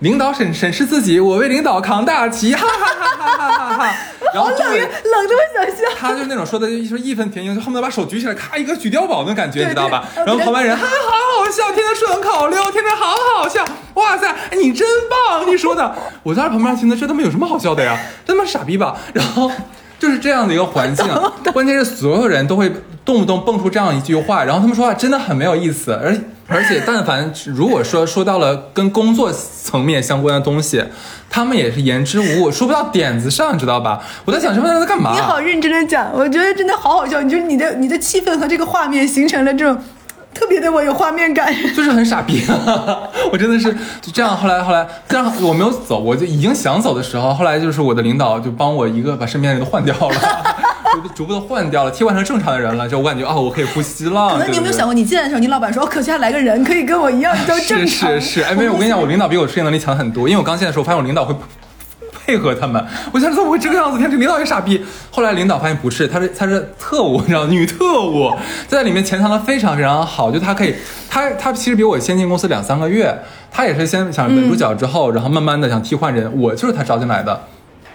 [0.00, 3.96] 领导审审视自己，我为领导扛大旗，哈哈哈哈哈哈哈。
[4.34, 5.82] 然后冷冷的我想笑。
[5.98, 10.04] 他就是那种说的，说义愤填膺，就恨不得把手举起来，咔一个举碉堡那感觉，你知道吧？
[10.14, 17.98] 然后旁边人哈哈好好笑，天天顺口溜，天天好好笑，哇塞，你真棒，你说的，我在旁边听的，这他妈有什么好笑的呀？
[18.24, 18.96] 这他妈傻逼吧？
[19.12, 19.50] 然后
[19.98, 21.06] 就是这样的一个环境，
[21.52, 22.70] 关键是所有人都会
[23.04, 30.84] 动不动蹦出这样一句话，然后他们说话真的很没有意思，而而且但凡如果说说到了跟工作层面相关的东西。
[31.30, 34.00] 他们也是言之无物，说不到点子上，知道吧？
[34.24, 35.12] 我在想这帮人在干嘛？
[35.12, 37.20] 你好认真的讲，我觉得真的好好笑。
[37.20, 39.78] 你就是你的你的气氛和这个画面形成了这种
[40.34, 42.42] 特别的，我有画面感， 就是很傻逼。
[43.32, 44.36] 我真的是就这样。
[44.36, 50.16] 后来后来这样我没有走，我就已经想走的时候，后来就是我的领导就帮我一个把身边的人都换掉了。
[51.14, 54.30] 逐步的换掉了，替换成正常的人了，就我感觉哦，我可以呼吸了。
[54.30, 58.10] 可能你有没有想过，你进来的时候，你老板说，哦，可下来个人，可以跟我一样都正常。
[58.10, 61.34] 是是是，哎，没有，我跟你讲，我领导比我适应能力强很多，因为我刚进来的时候，发现我领导会
[62.28, 62.84] 配合他们。
[63.10, 63.96] 我想怎么会这个样子？
[63.96, 64.84] 天，这领导也傻逼。
[65.10, 68.30] 后来领导发现不是，他是他是特务，你知道，女特务，
[68.66, 70.74] 在里面潜藏的非常非常好，就他可以，
[71.08, 73.18] 他他其实比我先进公司两三个月，
[73.50, 77.40] 他也是先想稳住脚之后，然后慢慢的想替换人，我就是他招进来的。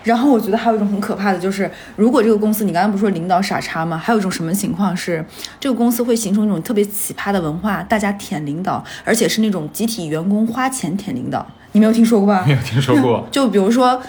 [0.04, 3.96] 然后我觉得还有一种很可怕的，就是如果这个公司，你刚才不是说领导傻叉吗？
[3.96, 5.24] 还有一种什么情况是，
[5.60, 12.44] 这个公司会形成一种特别奇葩的文化，大家舔领导，而且是那种集体员工花钱舔领导，你没有听说过吧？
[12.46, 13.26] 没有听说过。
[13.32, 14.02] 就比如说，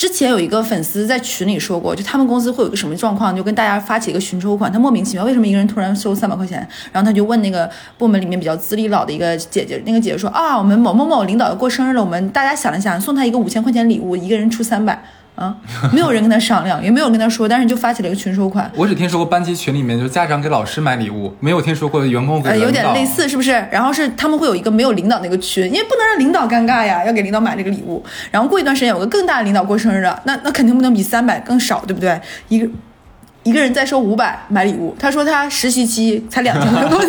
[0.00, 15.04] 之前有一个粉丝在群里说过，就他们公司会有一个什么状况，就跟大家发起一个寻仇款，他莫名其妙为什么一个人突然收三百块钱，然后他就问那个部门里面比较资历老的一个姐姐，那个姐姐说啊，我们某某某领导要过生日了，我们大家想了想，送他一个五千块钱礼物，一个人出三百。
[15.40, 15.56] 啊，
[15.90, 18.70] 没有人跟他商量，也没有人跟他说，但是就发起了一个群收款。
[18.76, 22.50] 我只听说过班级群里面就家长给老师买礼物，没有听说过员工给。
[22.50, 23.52] 呃，有点类似，是不是？
[23.72, 28.04] 然后是他们会有一个没有领导那个群，因为不能让领导尴尬呀，要给领导买这个礼物。
[28.30, 32.20] 然后过一段时间有个更大的领导过生日了，那那肯定不能比三百更少，对不对？
[32.48, 32.68] 一个。
[33.42, 37.00] 一个人再收五百买礼物，他说他实习期才两千多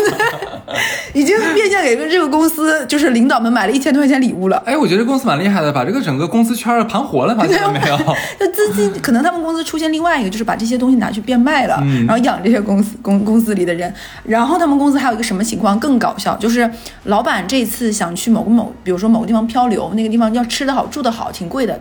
[1.13, 4.55] 已经变相给这个公司就是领导们买了一千多块钱礼物了。
[4.65, 7.99] 哎，我觉得公司蛮厉害的，把这个整个公司圈盘活了，发 现没有？
[8.39, 13.93] 那资金可能他们公司出现另外一个，就是把这些东西拿去变卖了，然后养这些公司公公司里的人。
[14.23, 16.69] 然后他们公司还有一个什么情况更搞笑，就是
[17.03, 21.77] 老板这次想去某个某，比如说某个地方漂流，那个地方要吃得好住得好，挺贵的。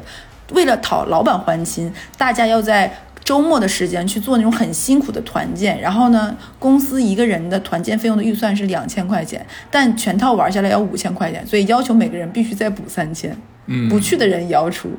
[0.52, 2.92] 为了讨老板欢心，大家要在。
[3.30, 13.36] 周末的时间去做那种很辛苦的团建，然后呢，公司一个人的团建费用的预算是两千块钱，但全套玩下来要五千块钱，所以要求每个人必须再补三千。
[13.66, 14.90] 嗯，不去的人也要出。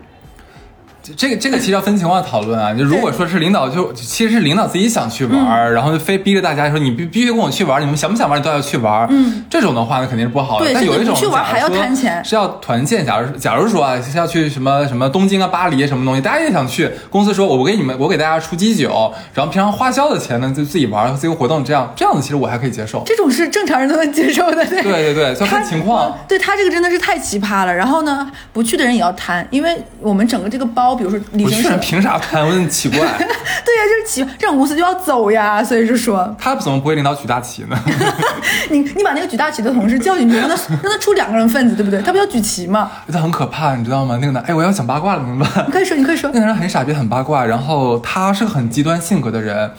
[1.16, 2.74] 这个这个其实要分情况讨论啊。
[2.74, 9.08] 就如果说是领导就其实是领导自己想去玩儿，然后就非逼着大家说你必必须跟我去玩，你们想不想玩你都要去玩。
[9.10, 10.66] 嗯，这种的话呢肯定是不好的。
[10.66, 13.06] 对但有一种去玩还要假如说摊钱是要团建。
[13.06, 23.02] 假如假如说啊是要去什么什么东京啊巴黎什么东西，大家也想去，公司说我给你们我给大家出基酒，然后平常花销的钱呢就自己玩自由活动这样这样子其实我还可以接受。
[23.06, 26.16] 这种是正常人都能接受的，对对对对，就看情况。
[26.28, 27.74] 对他这个真的是太奇葩了。
[27.74, 32.46] 然后呢，不去的人也要贪，因为我们整个这个包，比如说旅行社凭啥摊？
[32.46, 33.00] 我很奇怪。
[33.00, 35.64] 对呀，就是奇，这种公司就要走呀。
[35.64, 37.80] 所以就说，他怎么不会领导举大旗呢？
[38.70, 42.02] 你你把那个举大旗的同事叫进去，让他让他出两个人份子，对不对？
[42.02, 42.92] 他不要举旗吗？
[43.12, 44.18] 他很可怕，你知道吗？
[44.22, 45.66] 那个男，哎，我要讲八卦了，怎么办？
[45.68, 49.72] 你可以说，你可以说 那，个人很傻逼，很八卦，然后他是个很极端性格的人，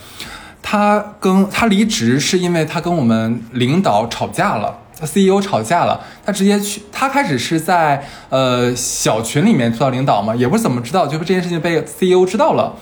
[0.62, 4.78] 他跟他离职是因为他跟我们领导吵架了。
[5.04, 12.74] CEO 吵架了，他直接去，他开始是在呃小群里面做到领导嘛，也不是怎么知道，就是这件事情被 CEO 知道了，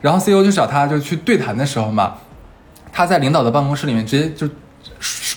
[0.00, 2.14] 然后 CEO 就找他就去对谈的时候嘛，
[2.92, 4.48] 他在领导的办公室里面直接就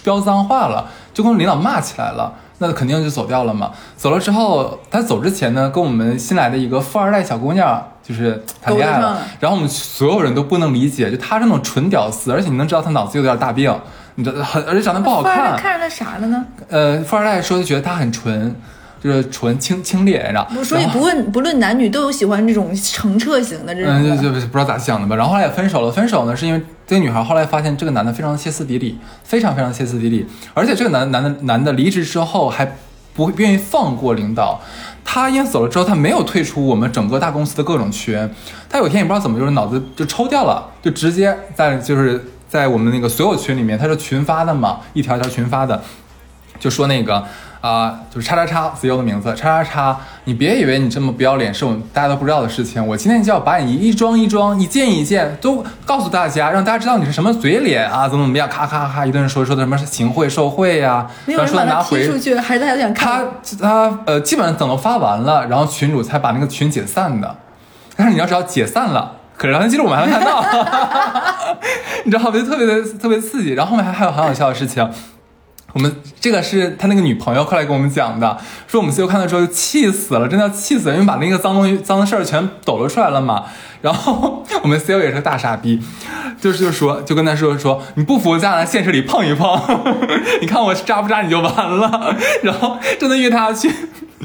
[0.04, 2.34] 飙脏话了，就跟领导骂起来了。
[2.64, 3.72] 那肯定就走掉了嘛。
[3.98, 9.20] 走了之后，他走之前呢，跟我们新来的一个富二代小姑娘就是谈恋爱了。
[9.40, 13.76] 然后我们所有人都不能理解，就他是那种纯屌丝，而且你能知道他脑子有点大病，
[14.16, 15.56] 你知道很，而且长得不好看。
[15.58, 16.46] 看着他啥了呢？
[16.70, 18.56] 呃，富二代说就觉得他很纯，
[19.02, 24.18] 就是纯清清冽，然后所以不论不论男女都有喜欢这种澄澈型的这种嗯，的。
[24.18, 25.16] 就就不知道咋想的吧。
[25.16, 25.92] 然后后来也分手了。
[25.92, 32.78] 分手呢，是因为这个女孩后来发现这个男的非常歇斯底里，非常非常歇斯底里，而且这个男男的男的离职之后还
[33.14, 34.62] 不会愿意放过领导。
[35.04, 38.30] 他因为走了之后，他没有退出我们整个大公司的各种群。
[38.70, 45.82] 他有一天也不知道怎么，就是脑子就抽掉了，就直接在就是在我们那个所有群里面，他是群发的嘛，一条一条群发的，
[46.60, 47.24] 就说那个
[47.62, 63.24] 啊、就是叉叉叉 CEO 的名字，叉叉叉，你别以为你这么不要脸是我们大家都不知道的事情，我今天就要把你一桩一桩、一件一件都告诉大家，让大家知道你是什么嘴脸啊，怎么怎么样，咔咔咔一顿说说的什么行贿受贿呀、没有人把他拿回踢出去，还是大家想看。
[63.42, 67.38] 他他呃，基本上等到发完了，然后群主才把那个群解散的。
[67.96, 70.40] 但是你要知道解散了，可是聊天记录我们还没看到，
[72.06, 72.32] 你知道吗？
[72.32, 73.54] 就特别的特别刺激。
[73.54, 74.88] 然后后面还还有很好笑的事情。
[75.74, 83.46] 我们这个是他那个女朋友后来跟我们讲的，说我们 CEO 看到之后就气死了，真的要气死了，因为把那个脏东西、脏的事儿全抖搂出来了嘛。
[83.82, 85.82] 然后我们 CEO 也是个大傻逼，
[86.40, 89.60] 就是就说就跟他说说你不服咱俩现实里碰一碰，
[90.40, 92.16] 你看我扎不扎你就完了。
[92.44, 93.72] 然后真的约他去。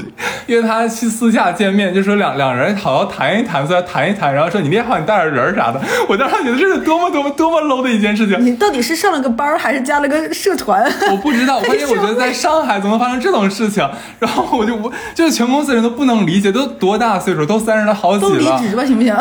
[0.47, 5.81] 约他去私下见面，就说两两人好好谈一谈，再谈一谈，然后说你练好，你带点人啥的。
[6.09, 8.37] 我当时觉得这是多么多么多么 low 的一件事情。
[8.45, 10.85] 你到底是上了个班儿，还是加了个社团？
[11.11, 19.17] 我不知道，关键我觉得在上海怎么发生这种事情，然后我就我就是全公司人都不能理解，都多大岁数，都三十了好几了都离职吧，行不行？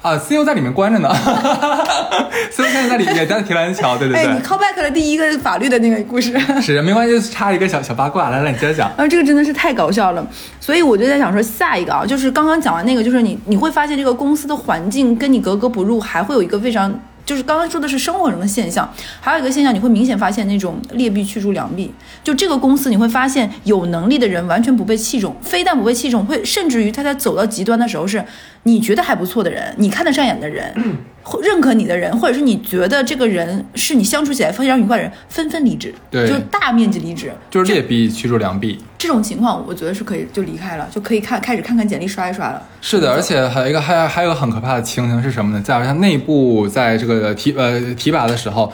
[0.00, 1.08] 啊！CEO 在里面关着呢，
[2.50, 6.38] CEO 现在在里也在提篮桥，对对哎，你，call back 了第一个法律的那个故事。
[6.62, 8.88] 是没关系，就插一个小小八卦，来来，你接着讲。
[8.96, 10.24] 啊，这个真的是太搞笑了，
[10.60, 16.88] 所以我就在想说，下一个啊，就是刚刚讲完那个，就是你你会发现这个公司的环境跟你格格不入，还会有一个非常，
[17.28, 21.92] 就是刚刚说的是生活中的现象，还有一个现象，你会明显发现那种劣币驱逐良币，
[22.24, 28.24] 就这个公司你会发现有能力的人完全不被器重，非但不被器重，会甚至于他在走到极端的时候是，
[28.62, 30.72] 你觉得还不错的人，你看得上眼的人，
[31.42, 38.78] 认可你的人，或者是你觉得这个人是你相处起来非常愉快的人，纷纷离职，对就是大面积离职，就是劣币驱逐良币。
[38.96, 42.62] 这种情况，我觉得是可以就离开了，就可以看开始看看简历刷一刷了。
[42.80, 45.62] 是的，而且还有一个还还有个很可怕的情形是什么呢？
[45.62, 48.72] 在好像内部在这个提呃提拔的时候，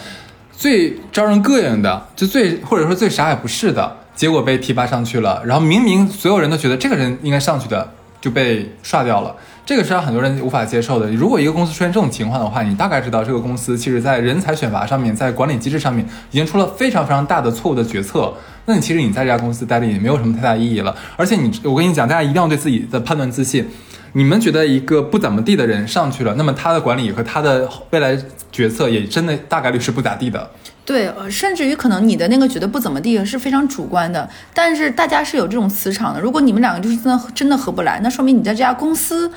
[0.52, 7.90] 最招人膈应的，就最或者说最啥也不是的，结果被提拔上去了，然后明明所有人都觉得这个人应该上去的，
[8.20, 9.34] 就被刷掉了。
[9.66, 11.10] 这个是让很多人无法接受的。
[11.12, 18.34] 如果一个公司出现这种情况的话，你大概知道这个公司其实在人才选拔上面，在管理机制上面已经出了非常非常大的错误的决策。
[18.66, 20.94] 那你其实你在这家公司待着也没有什么太大意义了。
[21.16, 23.66] 而且你，我跟你讲，大家一定要对自己的判断自信。
[24.12, 28.16] 你们觉得一个不怎么地的人上去了，那么他的管理和他的未来
[28.52, 30.50] 决策也真的大概率是不咋地的。
[30.84, 36.20] 对，呃甚至于可能你的那个觉得不怎么地是非常主观的，但是大家是有这种磁场的。
[36.20, 39.32] 如果你们两个就是真的真的合不来，那说明你在这家公司。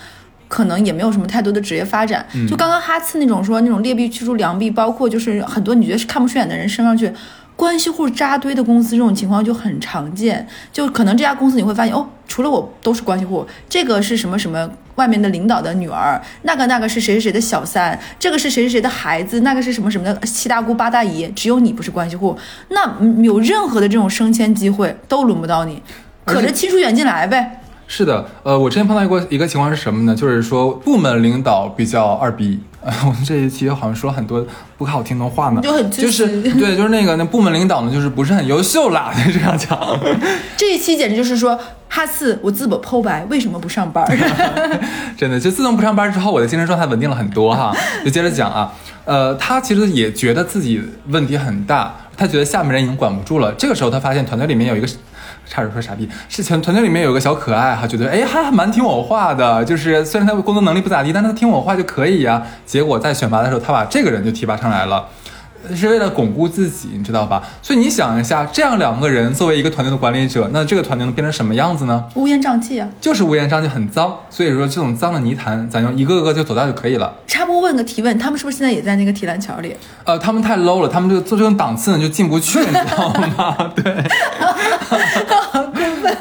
[0.47, 7.11] 可能也没有什么太多的职业发展，就刚刚哈次那种说那种劣币驱逐良币，包括就是很多你觉得是看不顺眼的人升上去，
[7.55, 10.47] 关系户扎堆的公司这种情况就很常见。
[10.71, 22.37] 就可能这家公司你会发现哦，除了我都是关系户，这个是什么什么外面的领导的女儿，那个那个是谁谁谁的小三，这个是谁谁谁的孩子，那个是什么什么的七大姑八大姨，只有你不是关系户，
[22.69, 25.81] 那嗯有任何的这种升迁机会都轮不到你，
[26.25, 27.61] 可着亲疏远近来呗。
[27.89, 30.13] 是的，呃，我之前碰到过一个情况是什么呢？
[30.13, 32.59] 就是说部门领导比较二逼。
[33.05, 34.45] 我们这一期好像说了很多
[34.77, 39.77] 不好听的话呢，就很就是对，就是那个那部门领导呢，就是不是很优秀啦， 就这样讲。
[40.55, 41.59] 这一期简直就是说，
[41.89, 44.05] 哈四，我自我剖白，为什么不上班？
[45.17, 47.75] 真的，就自从不上班之后，我的精神状态稳定了很多哈。
[48.05, 48.71] 就接着讲啊，
[49.05, 53.51] 呃，他其实也觉得自己问题很大，他觉得下面人已经管不住了。
[53.53, 54.87] 这个时候，他发现团队里面有一个。
[55.49, 62.41] 差点说傻逼，是团团队里面有个小可爱哈，觉得哎还蛮听我话的，就是虽然他工作能力不咋地，但他听我话就可以呀。
[62.65, 65.07] 结果在选拔的时候，他把这个人就提拔上来了。
[65.75, 67.43] 是为了巩固自己，你知道吧？
[67.61, 72.05] 所以你想一下，这样两个人作为一个团队的管理者，那这个团队能变成什么样子呢？
[72.15, 72.87] 乌烟瘴气啊！
[73.01, 74.15] 就是乌烟瘴气，很脏。
[74.29, 77.13] 所以说，这种脏的泥潭，咱就一个个就走掉就可以了。
[77.25, 79.75] 插播问个提问，他们是不是现在也在那个提篮桥里？
[80.03, 83.71] 呃，他们太 low 了，他们就做这种档次呢就进不去，你知道吗？
[83.75, 84.03] 对。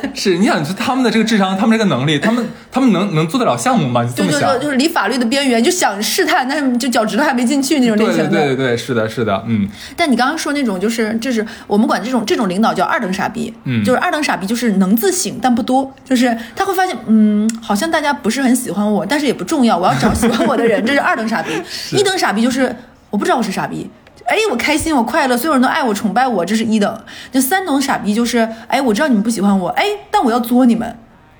[0.15, 4.05] 是，你想，就他们的这个智商，他们这个能力，他们他们能能做得了项目吗？
[4.05, 8.31] 就这么想，就是离法律的边缘，就想试探，但是就脚趾头还没进去那种类型的。
[8.31, 9.69] 对对对对，是的，是的，嗯。
[9.97, 21.51] 但你刚刚说那种，就是就是我们管这种这种领导叫二等傻逼，嗯，就是二等傻逼，就是能自省但不多，就是他会发现，嗯，好像大家不是很喜欢我，但是也不重要，我要找喜欢我的人，这是二等傻逼。
[21.97, 22.75] 一等傻逼就是
[23.11, 23.89] 我不知道我是傻逼。
[24.29, 27.01] 哎，我开心，我快乐，所有人都爱我、崇拜我，这是一等。
[27.31, 30.99] 就三等傻逼，就是哎，我知道你们不喜欢我，哎，但我要作你们，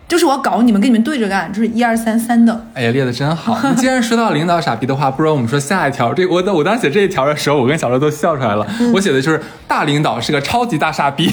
[0.09, 2.67] 就是我要搞你们，跟你们对着干，就是一二三三等。
[2.75, 3.59] 哎呀，列的真好。
[3.69, 6.15] 你既然说到领导傻逼的话，不如我们说下一条。
[6.15, 8.65] 这我我当时写这一条的时候，我跟小乐都笑出来了。
[8.95, 11.29] 我写的就是大领导是个超级大傻逼。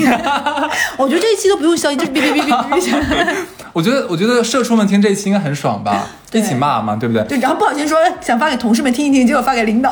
[0.98, 3.36] 我觉得这一期都不用消音，就是哔哔哔哔哔。
[3.74, 6.08] 我觉得，我觉得社畜们听这一期应该很爽吧。
[6.32, 7.24] 一起骂嘛，对不对？
[7.26, 9.92] 对，然后不小心说想发给同事们听一听，结果发给领导。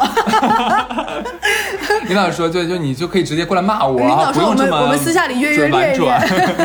[2.07, 5.93] 领导说，就就你就可以直接过来骂我，领导说我们我们私下里约约略。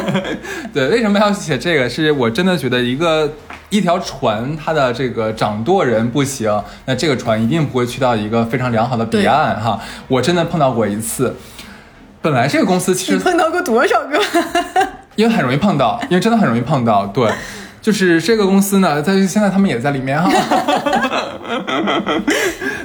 [0.73, 1.89] 对，为什么要写这个？
[1.89, 3.31] 是我真的觉得一个
[3.71, 9.81] 一条船，它的这个掌舵人不行，那这个船一定不会去到一个非常良好的彼岸哈。
[10.09, 11.37] 我真的碰到过一次，
[12.23, 14.21] 本来这个公司其实碰到过多少个？
[15.17, 17.31] 因为很容易碰到，因为真的很容易碰到，对。
[17.83, 20.29] 就是这个公司呢，在现在他们也在里面哈。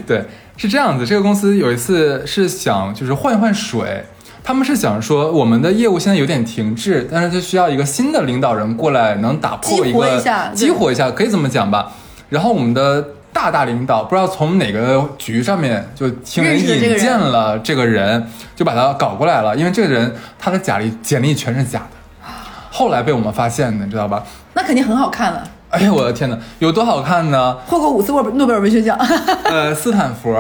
[0.05, 0.23] 对，
[0.61, 1.03] 是这样子。
[1.03, 4.05] 这个公司有一次是想就是换一换水，
[4.43, 10.21] 他们是想说我们的业务现在有点停滞，但是就需要一个新的领导人过来能打破一个
[10.53, 11.91] 激活一下，可以这么讲吧。
[12.29, 13.03] 然后我们的
[13.33, 18.23] 大大领导不知道从哪个局上面就听人引荐了这个人，
[18.55, 19.57] 就把他搞过来了。
[19.57, 22.27] 因为这个人他的简历简历全是假的。
[22.69, 24.23] 后来被我们发现的，你知道吧？
[24.53, 25.43] 那肯定很好看了。
[25.73, 27.55] 哎呀，我的天哪，有多好看呢？
[27.65, 28.97] 获过五次诺诺贝尔文学奖。
[29.45, 30.35] 呃，斯坦福，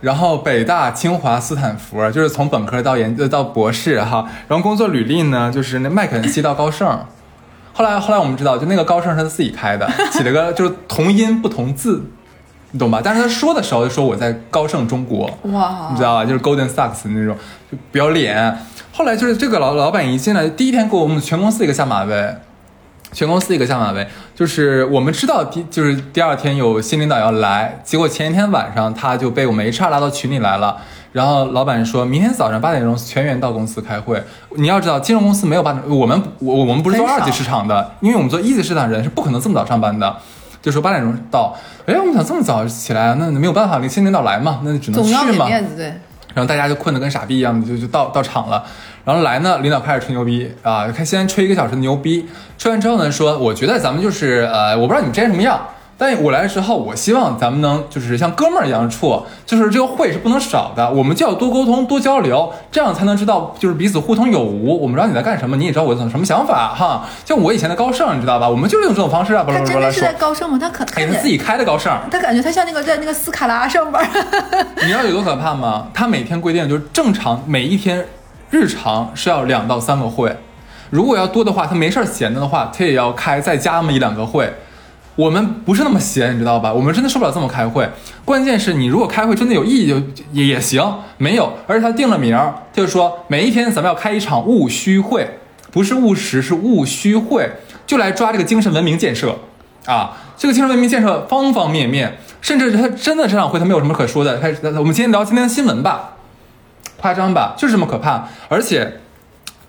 [0.00, 4.26] 然后北大、清华、斯坦福，就是从本科到研到博士哈。
[4.48, 6.98] 然后工作履历呢，就是那麦肯锡到高盛。
[7.72, 12.02] 后来后来我们知道，就那个高盛是他自己开的， 起了个就是同音不同字，
[12.72, 13.00] 你懂吧？
[13.04, 16.24] 但是他说的时候就说我在高盛中国，哇，你知道吧？
[16.24, 17.36] 就是 Golden Sachs 那种，
[17.70, 18.58] 就不要脸。
[18.92, 22.36] 后来就是这个老老板一进来，第一天给我们全公司一个下马威，
[23.16, 30.76] 全公司一个下马威，就是我们知道第就是第二天有新领导要来，结果前一天晚上他就被我们 HR 拉到群里来了，
[31.12, 34.22] 然后老板说明天早上八点钟全员到公司开会。
[34.56, 40.14] 你要知道金融公司没有八我们我我们不是做二级市场的，因为我们做一级市场人是不可能这么早上班的，
[40.60, 41.56] 就说八点钟到。
[41.86, 45.48] 哎，我们想这么早起来，那没有办法，你新领导来嘛，那只能去嘛。
[45.74, 45.90] 对。
[46.34, 48.62] 然后大家就困得跟傻逼一样的，就就到到场了。
[49.06, 52.26] 然后来呢，领导开始吹牛逼啊，开先吹一个小时的牛逼。
[52.58, 55.60] 吹完之后呢，说我觉得咱们就是呃，我不知道你们之前什么样，
[55.96, 64.76] 但我来的时候，我希望咱们能就是像哥们儿一样处，就是这个会是不能少的，我们就要多沟通多交流，这样才能知道就是彼此互通有无。
[64.82, 67.06] 我们知道你在干什么，你也知道我什么想法哈。
[67.24, 68.48] 像我以前的高盛，你知道吧？
[68.48, 69.44] 我们就是用这种方式啊。
[69.46, 70.58] 他真的是在高盛吗？
[70.60, 74.04] 他可哎，他自己开的高盛，他感觉他像那个在那个斯卡拉上班。
[74.82, 75.86] 你知道有多可怕吗？
[75.94, 78.04] 他每天规定就是正常每一天
[78.56, 80.34] 日常是要两到三个会，
[80.88, 84.50] 如果要多的话，他没事闲着的话，他也要开再加那么一两个会。
[85.14, 86.72] 我们不是那么闲，你知道吧？
[86.72, 87.86] 我们真的受不了这么开会。
[88.24, 89.94] 关键是你如果开会真的有意义就
[90.32, 90.82] 也也行，
[91.18, 91.52] 没有。
[91.66, 95.38] 而且他定了名儿，就是说每一天咱们要开一场务虚会，
[95.70, 97.50] 不是务实，是务虚会，
[97.86, 99.36] 就来抓这个精神文明建设
[99.84, 100.16] 啊。
[100.36, 104.38] 这个精神文明建设方方面面，甚至他真的这场会他没有什么可说的。
[104.38, 104.48] 他，
[104.78, 106.15] 我们今天聊今天的新闻吧，
[107.06, 108.28] 夸张吧，就是这么可怕。
[108.48, 109.00] 而且。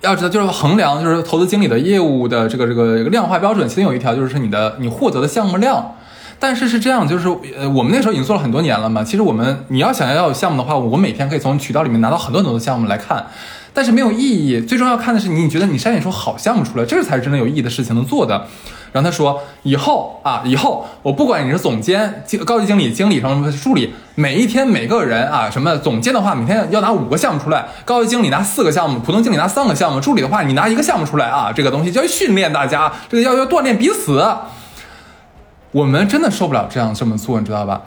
[0.02, 5.96] 要知道，就是衡量就是投资经理的业务的这个这个量化标准，其中有一条就是你的你获得的项目量。
[6.40, 7.28] 但是是这样，就是
[7.58, 9.04] 呃，我们那时候已经做了很多年了嘛。
[9.04, 13.26] 其实我们你要想要有项目的话，我每天可以从渠道里面拿到很多很多的项目来看。
[13.74, 14.62] 但是没有意义。
[14.62, 18.46] 最重要看的是你，你觉得你筛选出好项目出来，这才是真正有意义的事情能做的。
[18.98, 34.26] 然后他说，以后啊，以后我不管你是总监、高级经理、经理什么助理，每一天每个人啊，什么总监的话，每天要拿五个项目出来，高级经理拿四个项目，普通经理拿三个项目，助理的话你拿一个项目出来啊，这个东西就要训练大家，这个要要锻炼彼此。
[35.72, 37.84] 我们真的受不了这样这么做，你知道吧？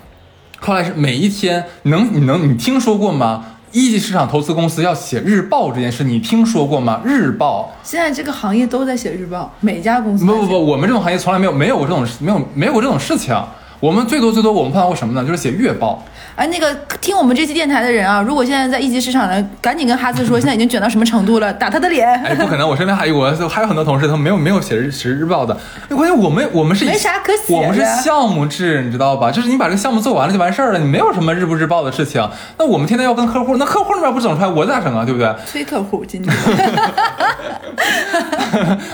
[0.61, 3.47] 后来是每一天能你能你听说过吗？
[3.73, 7.01] 一级市场投资公司要写日报这件事，你听说过吗？
[7.05, 13.35] 日报现在这个行业都在写日报，每家公司不不不，我们这种行业从来没有没有过这种没有没有过这种事情。
[13.81, 15.27] 我们最多最多我们碰到过什么呢？
[15.27, 16.05] 就是写月报。
[16.37, 22.09] 哎，那个听我们这期电台的人啊，如果现在在一级市场的，赶紧跟哈斯说，现在已经卷到什么程度了， 打他的脸。
[22.23, 25.57] 哎，不可能，我身边还有我还有很多同事，他们没有没有写日写日报的。
[25.89, 29.31] 关键我们我们是没啥可写，我们是项目制，你知道吧？
[29.31, 32.27] 就是你把这个项目做完了就完事儿了，你没有什么日不日报的事情。
[32.59, 35.05] 那我们天天要跟客户，那客户那边不整出来，我咋整啊？
[35.05, 35.35] 对不对？
[35.47, 36.35] 催客户今天。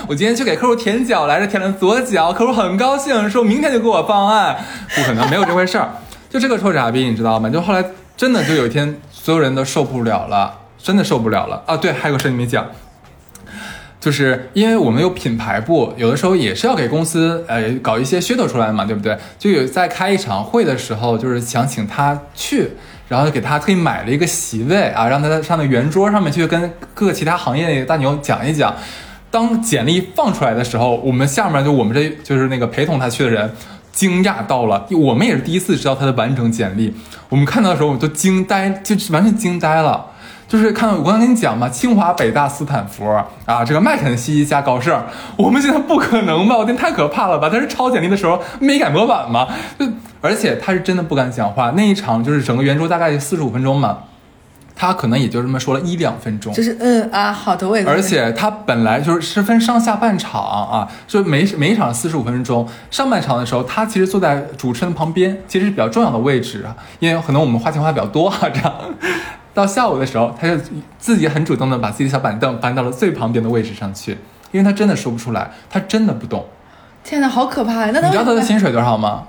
[0.07, 4.57] 我今天去给客户舔脚来着，舔了左脚，客户很高兴，说明天就给我方案。
[4.95, 5.89] 不可能，没有这回事儿。
[6.29, 7.49] 就这个臭傻逼，你知道吗？
[7.49, 7.83] 就后来。
[8.17, 11.77] 真的就有一天，所有人都受不了了，真的受不了了啊！
[11.77, 12.65] 对，还有个事情没讲，
[13.99, 19.15] 就是因为我们有品牌部，有的时候也是要给公司呃搞一些噱头出来嘛，对不对？
[19.37, 22.71] 就有在开一场会的时候，就是想请他去，
[23.07, 28.75] 然后给他特意买了一个席位啊，让他在上那圆桌上面去跟各个其他行业的大牛讲一讲。
[29.29, 33.53] 当简历放出来的时候，我们下面就我们这就是那个陪同他去的人。
[33.97, 36.95] 惊讶到了，我们也是第一次知道他的完整简历。
[37.29, 40.05] 我们看到的时候，我都惊呆，就是完全惊呆了。
[40.47, 43.09] 就是看到我刚才跟你讲嘛，清华、北大、斯坦福
[43.45, 45.03] 啊，这个麦肯锡加高盛，
[45.35, 46.55] 我们觉得不可能吧？
[46.55, 47.49] 我天，太可怕了吧？
[47.49, 49.47] 他是抄简历的时候没改模板吗？
[49.79, 49.87] 就
[50.21, 51.71] 而且他是真的不敢讲话。
[51.75, 53.97] 那一场就是整个圆桌大概四十五分钟嘛。
[54.77, 57.83] 他可能也就这么说了一两分钟，就是嗯啊，好的，我也。
[57.83, 68.73] 而且他本来就是是分上下半场啊，就每每一场四十五分钟，上半场的时候，他其实坐在主持人旁边，其实是比较重要的位置啊，因为可能我们花钱花的比较多啊，这样。
[69.53, 70.55] 到下午的时候，他就
[70.99, 74.11] 自己很主动的把自己的小板凳搬到了最旁边的位置上去，
[74.51, 76.45] 因为他真的说不出来，他真的不懂。
[77.03, 77.91] 天哪，好可怕呀！
[77.91, 79.23] 那你知道他的薪水多少吗？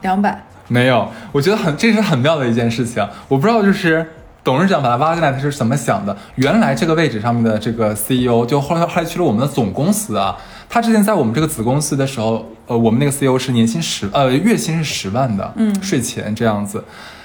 [0.00, 0.44] 两百。
[0.68, 4.12] 没有，我觉得很这是很妙的一件事情，我不知道就是。
[4.44, 6.16] 董事长把他挖进来，他是怎么想的？
[6.34, 10.36] 原来这个位置上面的这个 CEO，就后来后来去了我们的总公司啊。
[10.68, 16.82] 他之前在我们这个子公司的时候，呃，我们那个 CEO 是年薪十，呃，月薪是十万的，嗯，税前这样子。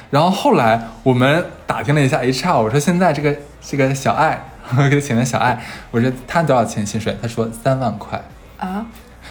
[0.09, 5.59] 然后后来我们打听了一下 HR，我说现在这个这个小爱，我 给他请的小爱，
[5.91, 7.17] 我说他多少钱薪水？
[7.21, 8.21] 他说三万块
[8.57, 8.85] 啊。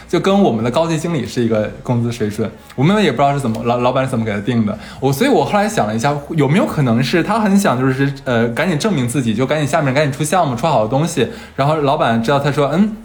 [0.07, 4.77] 就跟我们的高级经理是一个工资水准，我们也不知道是怎么老老板是怎么给他定的。
[5.01, 11.27] 我所以，我后来想了一下，有没有可能是他很想就是呃赶紧证明自己，就赶紧下面赶紧出项目出好的东西，
[11.57, 12.95] 然后老板知道他说嗯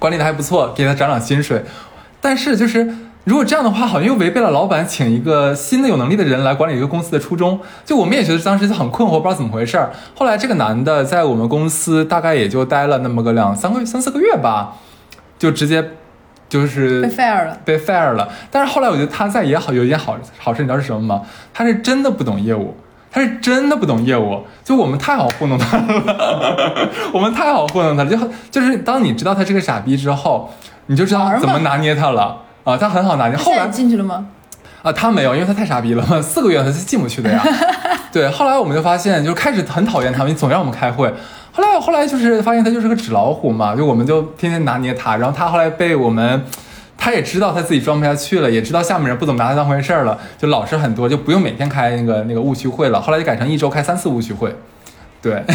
[0.00, 1.64] 管理的还不错，给他涨涨薪水。
[2.20, 2.92] 但是就是
[3.22, 7.60] 如果这样的话，好像又违背了老板请一个新的有能力的人来管理一个公司的初衷。
[7.84, 9.92] 就我们也觉得当时就很困惑，不知道怎么回事儿。
[10.16, 14.74] 后来这个男的在我们公司大概也就待了那么个两三个月三四个月吧，
[15.38, 15.92] 就直接。
[16.50, 18.28] 就是被 fire 了，被 fire 了。
[18.50, 21.22] 但是后来我觉得他在也好，有一件好好事，你知道是什么吗？
[21.54, 22.76] 他是真的不懂业务，
[23.10, 24.44] 他是真的不懂业务。
[24.62, 28.10] 就我们太好糊弄他了， 我们太好糊弄他了。
[28.10, 28.18] 就
[28.50, 30.52] 就是当你知道他是个傻逼之后，
[30.86, 32.76] 你就知道怎么拿捏他了啊。
[32.76, 33.36] 他很好拿捏。
[33.36, 34.26] 后来进去了吗？
[34.82, 37.42] 啊，他没有，因为他太傻逼了嘛，四个月他是进不去的呀。
[38.10, 41.14] 对，后来我们就发现，就开始很讨厌他们，总让我们开会。
[41.52, 46.44] 后来，后来就是发现他就是个纸老虎嘛，就我们就天天拿捏他，然后他后来被我们，
[46.96, 53.00] 他也知道他自己装不下去了，也知道下面人不怎么拿他当回事儿了，就老实很多，就不用每天开那个那个误区会了。
[53.00, 54.54] 后来就改成一周开三次误区会，
[55.20, 55.42] 对。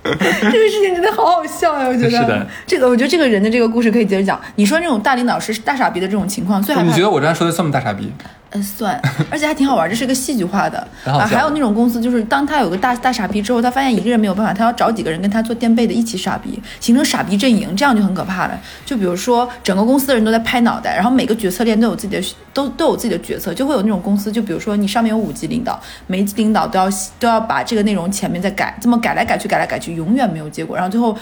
[0.00, 2.10] 这个事情真的好好笑呀，我觉得。
[2.10, 2.46] 是的。
[2.66, 4.40] 这个，我觉得这个人的这个故事可以接着讲。
[4.54, 6.86] 你说那种大领导是大傻逼的这种情况，最害怕。
[6.86, 8.10] 你觉得我刚才说的算不大傻逼？
[8.50, 8.98] 嗯，算，
[9.30, 11.26] 而且还挺好玩，这是个戏剧化的 啊。
[11.26, 18.58] 还有那种公司，就是当他有个大大傻逼之后，他发现一个人没有办法，他要找几个人跟他做垫背的，一起傻逼，形成傻逼阵营，这样就很可怕了。
[18.86, 26.88] 就比如说，整个公司的人都在拍脑袋，然后每个决策链都有自己的，都都有自己的决策，就会有那种公司，就比如说你上面有五级领导，每一级领导都要
[27.20, 30.74] 都要把这个内容前面再改，这么改来改去，改来改去，永远没有结果。
[30.74, 31.14] 然后最后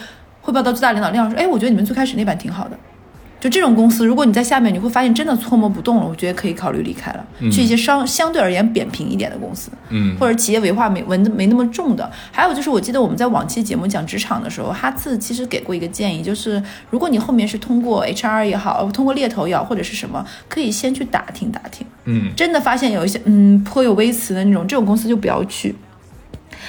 [0.43, 2.79] 汇报到最大领导，领导说：“哎，我觉得你们最开始那版挺好的。”
[3.39, 6.07] 就这种公司，如果你在下面，你会发现真的搓磨不动了。
[6.07, 12.11] 我觉得可以考虑离开了，去一些相相对而言扁平一点的公司，嗯，或者企业文化没文没那么重的。
[12.33, 25.75] 还有就是，我记得我们在往期节目讲职场的时候，哈次其实给过一个建议，就是如果你后面是通过 HR 也好，通过猎头也好，或者是什么，可以先去打听打听，嗯，真的发现有一些嗯颇有微词的那种，这种公司就不要去。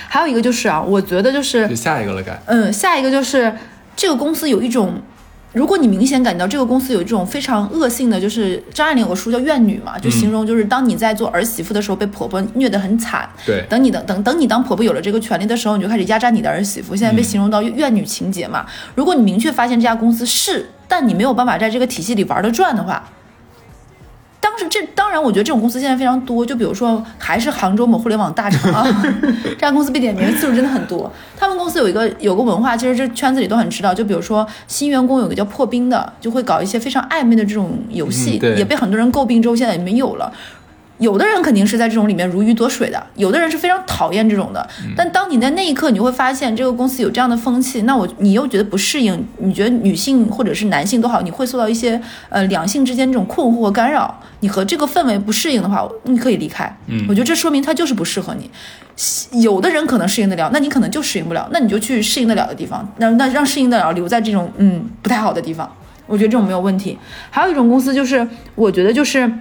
[0.09, 2.37] 还有一个就是啊，我觉得就是下一个了该。
[2.45, 3.55] 嗯，下一个就是
[3.95, 5.01] 这个公司有一种，
[5.53, 18.65] 如果你明显感觉到这个公司有一种非常恶性的，就是张爱玲有个书叫《怨女》嘛，就形容就是当你在做儿媳妇的时候被婆婆虐得很惨，对等你的等等你当婆婆有了这个权利的时候，你就开始压榨你的儿媳妇，现在被形容到怨女情节嘛。
[18.93, 23.03] 如果你明确发现这家公司是，但你没有办法在这个体系里玩得转的话。
[24.57, 26.43] 当时这当然，我觉得这种公司现在非常多。
[26.43, 28.83] 就比如说，还是杭州某互联网大厂啊，
[29.45, 31.11] 这家公司被点名次数真的很多。
[31.37, 33.93] 他们公司有一个有个文化，其实这圈子里都很知道。
[33.93, 40.33] 就比如说新员工有个叫破冰的，就会搞一些非常暧昧的这种游戏，嗯也被很多人诟病之后，现在也没有了。
[40.99, 44.67] 有的人肯定是在这种里面如鱼得水的，有的人是非常讨厌这种的。
[44.95, 56.75] 但当你在那一刻，你会发现这个公司有这样的风气，那我你又觉得不适应，你觉得女性或者是男性都好，你会受到一些呃两性之间这种困惑和干扰，你和这个氛围不适应的话，你可以离开。
[56.87, 58.49] 嗯我觉得这说明它就是不适合你。
[59.39, 65.71] 有的人可能适应得了，那你可能就适应不了，那你就去适应得了的地方，那那让适应得了留在这种嗯不太好的地方，
[66.07, 66.97] 我觉得这种没有问题。
[67.29, 69.31] 还有一种公司就是，我觉得就是。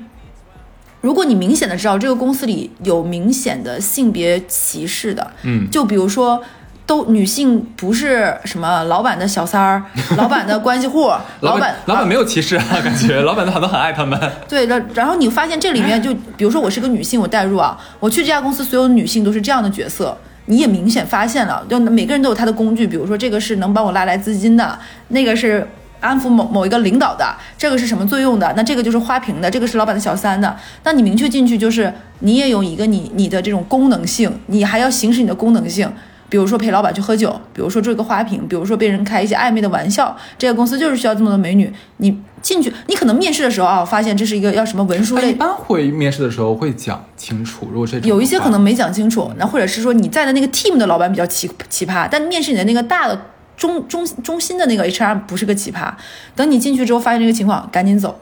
[1.07, 6.43] 如果你明显的知道这个公司里有明显的性别歧视的，嗯，就比如说，
[6.85, 9.81] 都女性不是什么老板的小三儿，
[10.19, 11.09] 老板的关系户，
[11.43, 14.21] 老板老板没有歧视啊，感觉 老板都好像很爱他们。
[14.49, 24.77] 对的，然后你发现这里面就，比如说我是个女性，我代入啊，我去这家公司，所有女性都是这样的角色，你也明显发现了，就每个人都有他的工具，比如说这个是能帮我拉来资金的，
[25.11, 25.65] 那个是
[26.07, 28.53] 安抚某某一个领导的，这个是什么作用的？
[28.57, 30.57] 那这个就是花瓶的，这个是老板的小三的。
[30.85, 35.91] 那你明确进去，就是你也有一个你你的这种功能性，你还要行使你的功能性。
[36.29, 41.73] 比如说陪老板去喝酒，比如说做一个花瓶，比如说被人开一些暧昧的玩笑，这个公司就是需要这么多美女。
[41.99, 53.17] 你进去，你可能面试的时候啊，发现这是一个要什么文书类， 一般会面试的时候会讲清楚，如果这有一些可能没讲清楚，那或者是说你在的那个 team 的老板比较奇奇葩，但面试你的那个大的
[53.57, 55.93] 中中中心的那个 HR 不是个奇葩。
[56.35, 58.19] 等你进去之后发现这个情况，赶紧走，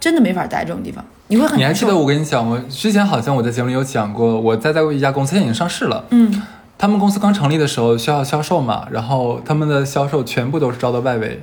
[0.00, 6.04] 真的没法待这种地方，你会很你还记得我跟你讲，我之前好像我在节目里有讲过，我在在过一家公司，现在已经上市了。
[6.10, 6.42] 嗯，
[6.76, 11.40] 他们公司刚成立的时候需要销售嘛，然后他们的销售全部都是招的外围，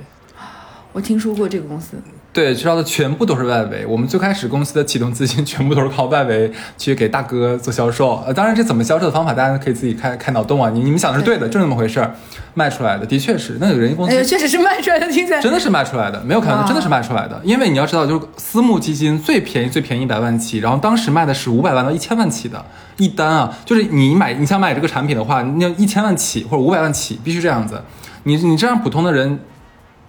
[0.92, 1.96] 我听说过这个公司，
[2.32, 3.84] 对，招的全部都是外围。
[3.84, 8.22] 我们最开始公司的启动资金 全部都是靠外围去给大哥做销售。
[8.26, 10.70] 呃，当然这怎么销售的方法，大家可以自己开开脑洞啊。
[10.70, 12.14] 你你们想的是对的，就是那么回事儿，
[12.54, 13.58] 卖出来的，的确是。
[13.60, 17.38] 那有人家公司哎，确实是卖出来的，听起来真的是卖出来的，没有开玩笑，真的是卖出来的。
[17.44, 22.64] 因为你要知道，就是私募基金最便宜最便宜一百万起，然后当时卖的是五百万到一千万起的
[22.96, 27.82] 一单啊，就是你买你想买这个产品的话，你要一千万起或者五百万起，必须这样子。
[28.22, 29.38] 你你这样普通的人。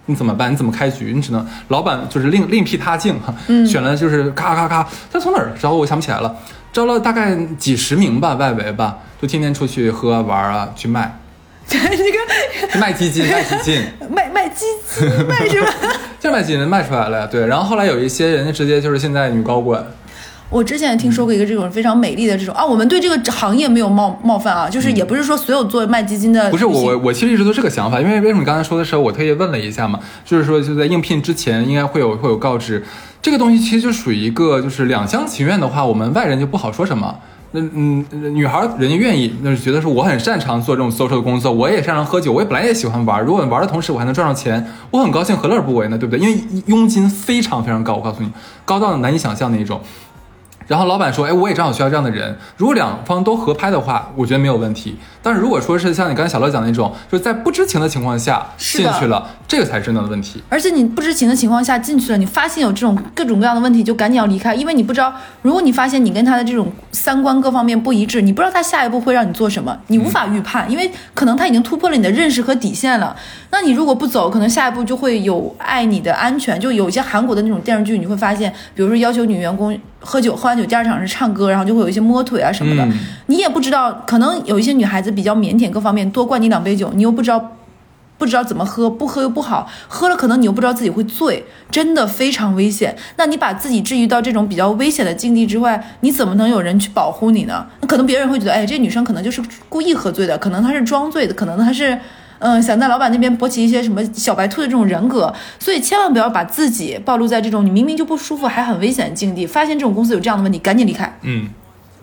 [0.06, 0.52] 你怎么办？
[0.52, 1.12] 你怎么开局？
[1.14, 3.34] 你只能老板就是另另辟他径哈，
[3.66, 5.72] 选了就是咔咔咔，他从哪儿招？
[5.72, 6.34] 我想不起来了，
[6.72, 11.18] 招了大概几十名吧，外围吧，就天天出去喝玩啊，去卖，
[11.66, 13.82] 这个卖基金，卖基金。
[14.10, 15.66] 卖卖基金卖什么？
[16.20, 17.46] 就是卖基金卖出来了呀，对。
[17.46, 19.82] 然后后来有一些人家直接就是现在女高管，
[20.50, 32.84] 我之前也听说过一个这种非常美丽的这种啊，我们对这个行业没有冒冒犯啊，就是也不是说所有做卖基金的不是我我我其实一直都这个想法，因为为什么你刚才说的时候，我特意问了一下嘛，就是说就在应聘之前应该会有会有告知，
[33.20, 37.16] 这个东西其实就属于一个就是两厢情愿的话，我们外人就不好说什么。
[37.56, 45.96] 那嗯，女孩儿人家愿意，那是觉得说我很擅长做这种 social 的工作，我也擅长喝酒，我也本来也喜欢玩，如果玩的同时我还能赚到钱，我很高兴，何乐而不为呢？
[45.96, 46.18] 对不对？
[46.18, 48.30] 因为佣金非常非常高，我告诉你，
[48.64, 49.80] 高到难以想象的一种。
[50.66, 52.36] 然后老板说：“哎，我也正好需要这样的人。
[52.56, 54.96] 如果两方都合拍的话，我觉得没有问题。
[55.22, 60.42] 但是如果说是像你刚才小乐讲的那种，就是在不知情的情况下进去了，这个才是真正的问题。
[60.48, 65.12] 而且你不知情的情况下进去了，你发现有这种各种各样的问题，就赶紧要离开，因为你不知道，
[65.42, 73.16] 如果你发现你跟他的这种三观各方面不一致，你不知道他下一步会让你做什么，你无法预判，因为可能他已经突破了你的认识和底线了。
[73.50, 76.58] 那你如果不走，可能下一步就会有碍你的安全。
[76.60, 82.92] 就有一些韩国的那种电视剧，你会发现，比如说要求女员工喝酒，喝完酒第二场是唱歌，然后就会有一些摸腿啊什么的，嗯
[83.26, 87.52] 你也不知道，可能有一些女孩子比较腼腆，各方面多灌你两杯酒，你又不知道。
[88.16, 92.96] 不知道怎么喝，不喝又不好，喝了可能你又不知道自己会醉，真的非常危险。
[93.16, 97.66] 那你把自己置于到这种比较危险的境地之外，你怎么能有人去保护你呢？
[97.80, 101.98] 那可能别人会觉得，哎，这女生可能就是故意喝醉的，可能她是装醉的，可能她是，
[102.38, 105.32] 嗯，想在老板那边博取一些什么小白兔的这种人格。
[105.58, 109.46] 所以千万不要把自己暴露在这种你明明就不舒服还很危险的境地。
[109.46, 111.18] 发现这种公司有这样的问题，赶紧离开。
[111.22, 111.48] 嗯，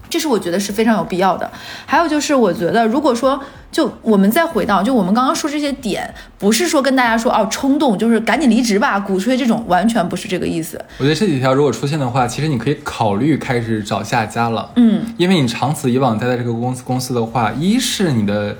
[0.10, 1.50] 这是我觉得是非常有必要的。
[1.86, 10.80] 还有就是，我觉得如果说就我们再回到，就我们刚刚说这些点，不是说跟大家说哦冲动，就是赶紧离职吧，鼓吹这种，完全不是这个意思。
[10.98, 14.70] 我觉得这几条如果出现的话，其实你可以考虑开始找下家了。
[14.76, 18.56] 嗯，因为你长此以往待在这个公司公司的话，一是你的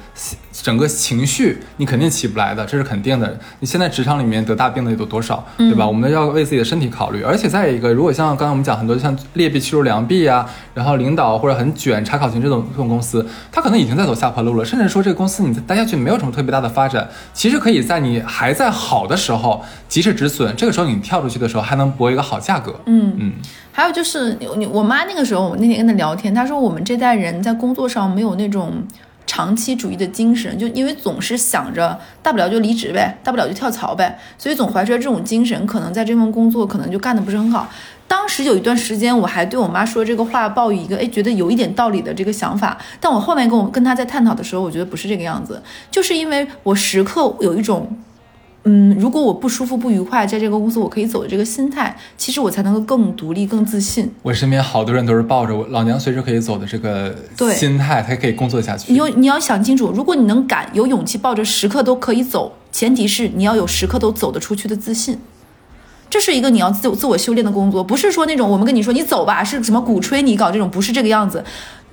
[0.52, 3.38] 整个情绪你肯定起不来的，这是肯定的。
[3.60, 5.86] 你现在职场里面得大病的有多少，对吧？
[5.86, 7.22] 我们要为自己的身体考虑。
[7.22, 17.10] 而且再一个，如果像刚才我们讲很多像劣币驱逐良币啊，然后领导或者很卷查考勤这种这种公司，他可能已经在走下坡路了，甚至说这个公司你待下去没有什么特别大的发展。
[17.34, 22.80] 其实可以在你还在好的时候及时止损，这个时候你跳出去的时候还能博一个好价格。
[22.86, 23.34] 嗯嗯。
[23.72, 28.84] 还有就是你我妈那个时候，我那天跟她聊天，她说我们这代人在工作上没有那种
[29.26, 37.70] 长期主义的精神，就因为总是想着大不了就离职呗，大不了就跳槽呗，所以总怀揣这种精神，可能在这份工作可能就干的不是很好。
[38.12, 47.98] 当时有一段时间，我还对我妈说这个话抱有一个哎觉得有一点道理的这个想法，但我后面跟我跟她在探讨的时候，我觉得不是这个样子，就是因为我时刻有一种。
[48.64, 54.08] 嗯，如果我不舒服、不愉快，在这个公司我可以走的这个心态，其实我才能够更独立、更自信。
[54.22, 57.16] 我身边好多人都是抱着我老娘随时可以走的这个
[57.56, 58.92] 心态，才可以工作下去。
[58.92, 65.18] 你要你要想清楚，如果你能敢有勇气抱着时刻都可以走，前提是你要有时刻都走得出去的自信。
[66.12, 71.44] 这是一个你要自自我修炼的工作，不是说那种我们跟你说你走吧，是什么鼓吹你搞这种，不是这个样子。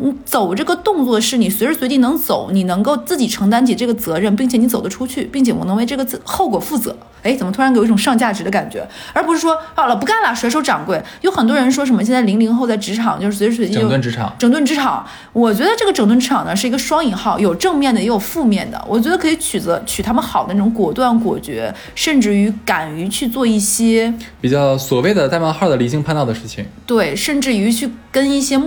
[0.00, 6.96] 你走这个动作是你随时随地能走，你能够自己承担起这个责任，并且你走得出去，并且我能为这个后果负责。
[7.24, 8.86] 哎，怎么突然给我一种上价值的感觉？
[9.12, 11.02] 而不是说好了不干了，甩手掌柜。
[11.22, 15.04] 有很多人说什么现在零零后在职场就是随时随地整顿职场，整顿职场。
[15.32, 18.80] 我觉得这个整顿职场呢是一个双引号，有正面的也有负面的。
[18.86, 26.64] 我觉得可以取则取他们好的那种果断果决，甚至于敢于去做一些比较所谓的带冒号的离经叛道的事情。
[26.86, 28.60] 对，甚至于去跟一些。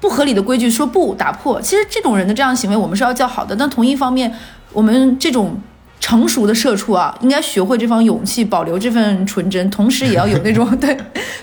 [0.00, 3.54] 不合理的规矩说不打破，其实这种人的这样行为我们是要叫好的。
[3.54, 4.34] 但同一方面，
[4.72, 5.60] 我们这种
[6.00, 10.96] 成熟的社畜啊，应该学会这方勇气，保留这份纯真，同时也要有 那种对，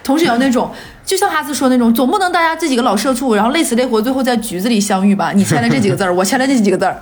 [0.03, 0.72] 同时也要那种，
[1.05, 5.32] 就像哈斯说那种，总不能大家这几个老社畜，然后累死累活，最后在局子里相遇吧？
[5.32, 6.99] 你签了这几个字儿，我签了这几个字儿。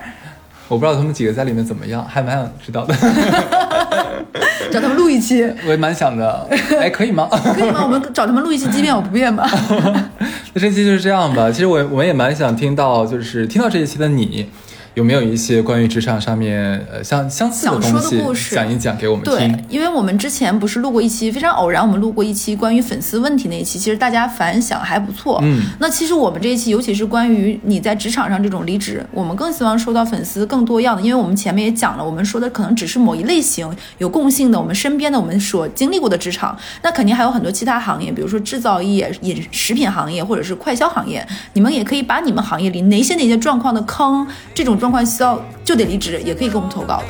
[0.67, 2.95] 我不知道他们几个在里面怎么样，还蛮想知道的。
[4.71, 6.47] 找他们录一期，我也蛮想的。
[6.81, 7.29] 哎，可以吗？
[7.53, 7.81] 可以吗？
[7.83, 9.47] 我们找他们录一期，即便我不变吧。
[10.53, 11.51] 那这期就是这样吧。
[11.51, 14.49] 其实我我也蛮想听到，就是听到这一期的你。
[14.95, 19.35] 有没有一些关于职场上面呃相相似的东西讲一讲给我们听？
[19.35, 25.39] 对，因为我们之前不是录过一期非常偶然，我们录过一期关于粉丝问题那一期，其实大家反响还不错。
[25.43, 45.41] 嗯，那其实我们这一期，尤其是关于你在职场上这种离职，我们更希望收到粉丝更多样的，因为我们前面也讲了，我们说的可能只是某一类型有共性的，我们身边的我们所经历过的职场，那肯定还有很多其他行业，比如说制造业、饮食品行业或者是快消行业，你们也可以把你们行业里哪些哪些状况的坑，这种状况需要。
[45.63, 47.05] 就得离职，也可以给我们投稿的。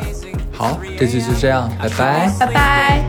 [0.53, 3.03] 好，这期就这样，拜拜，拜拜。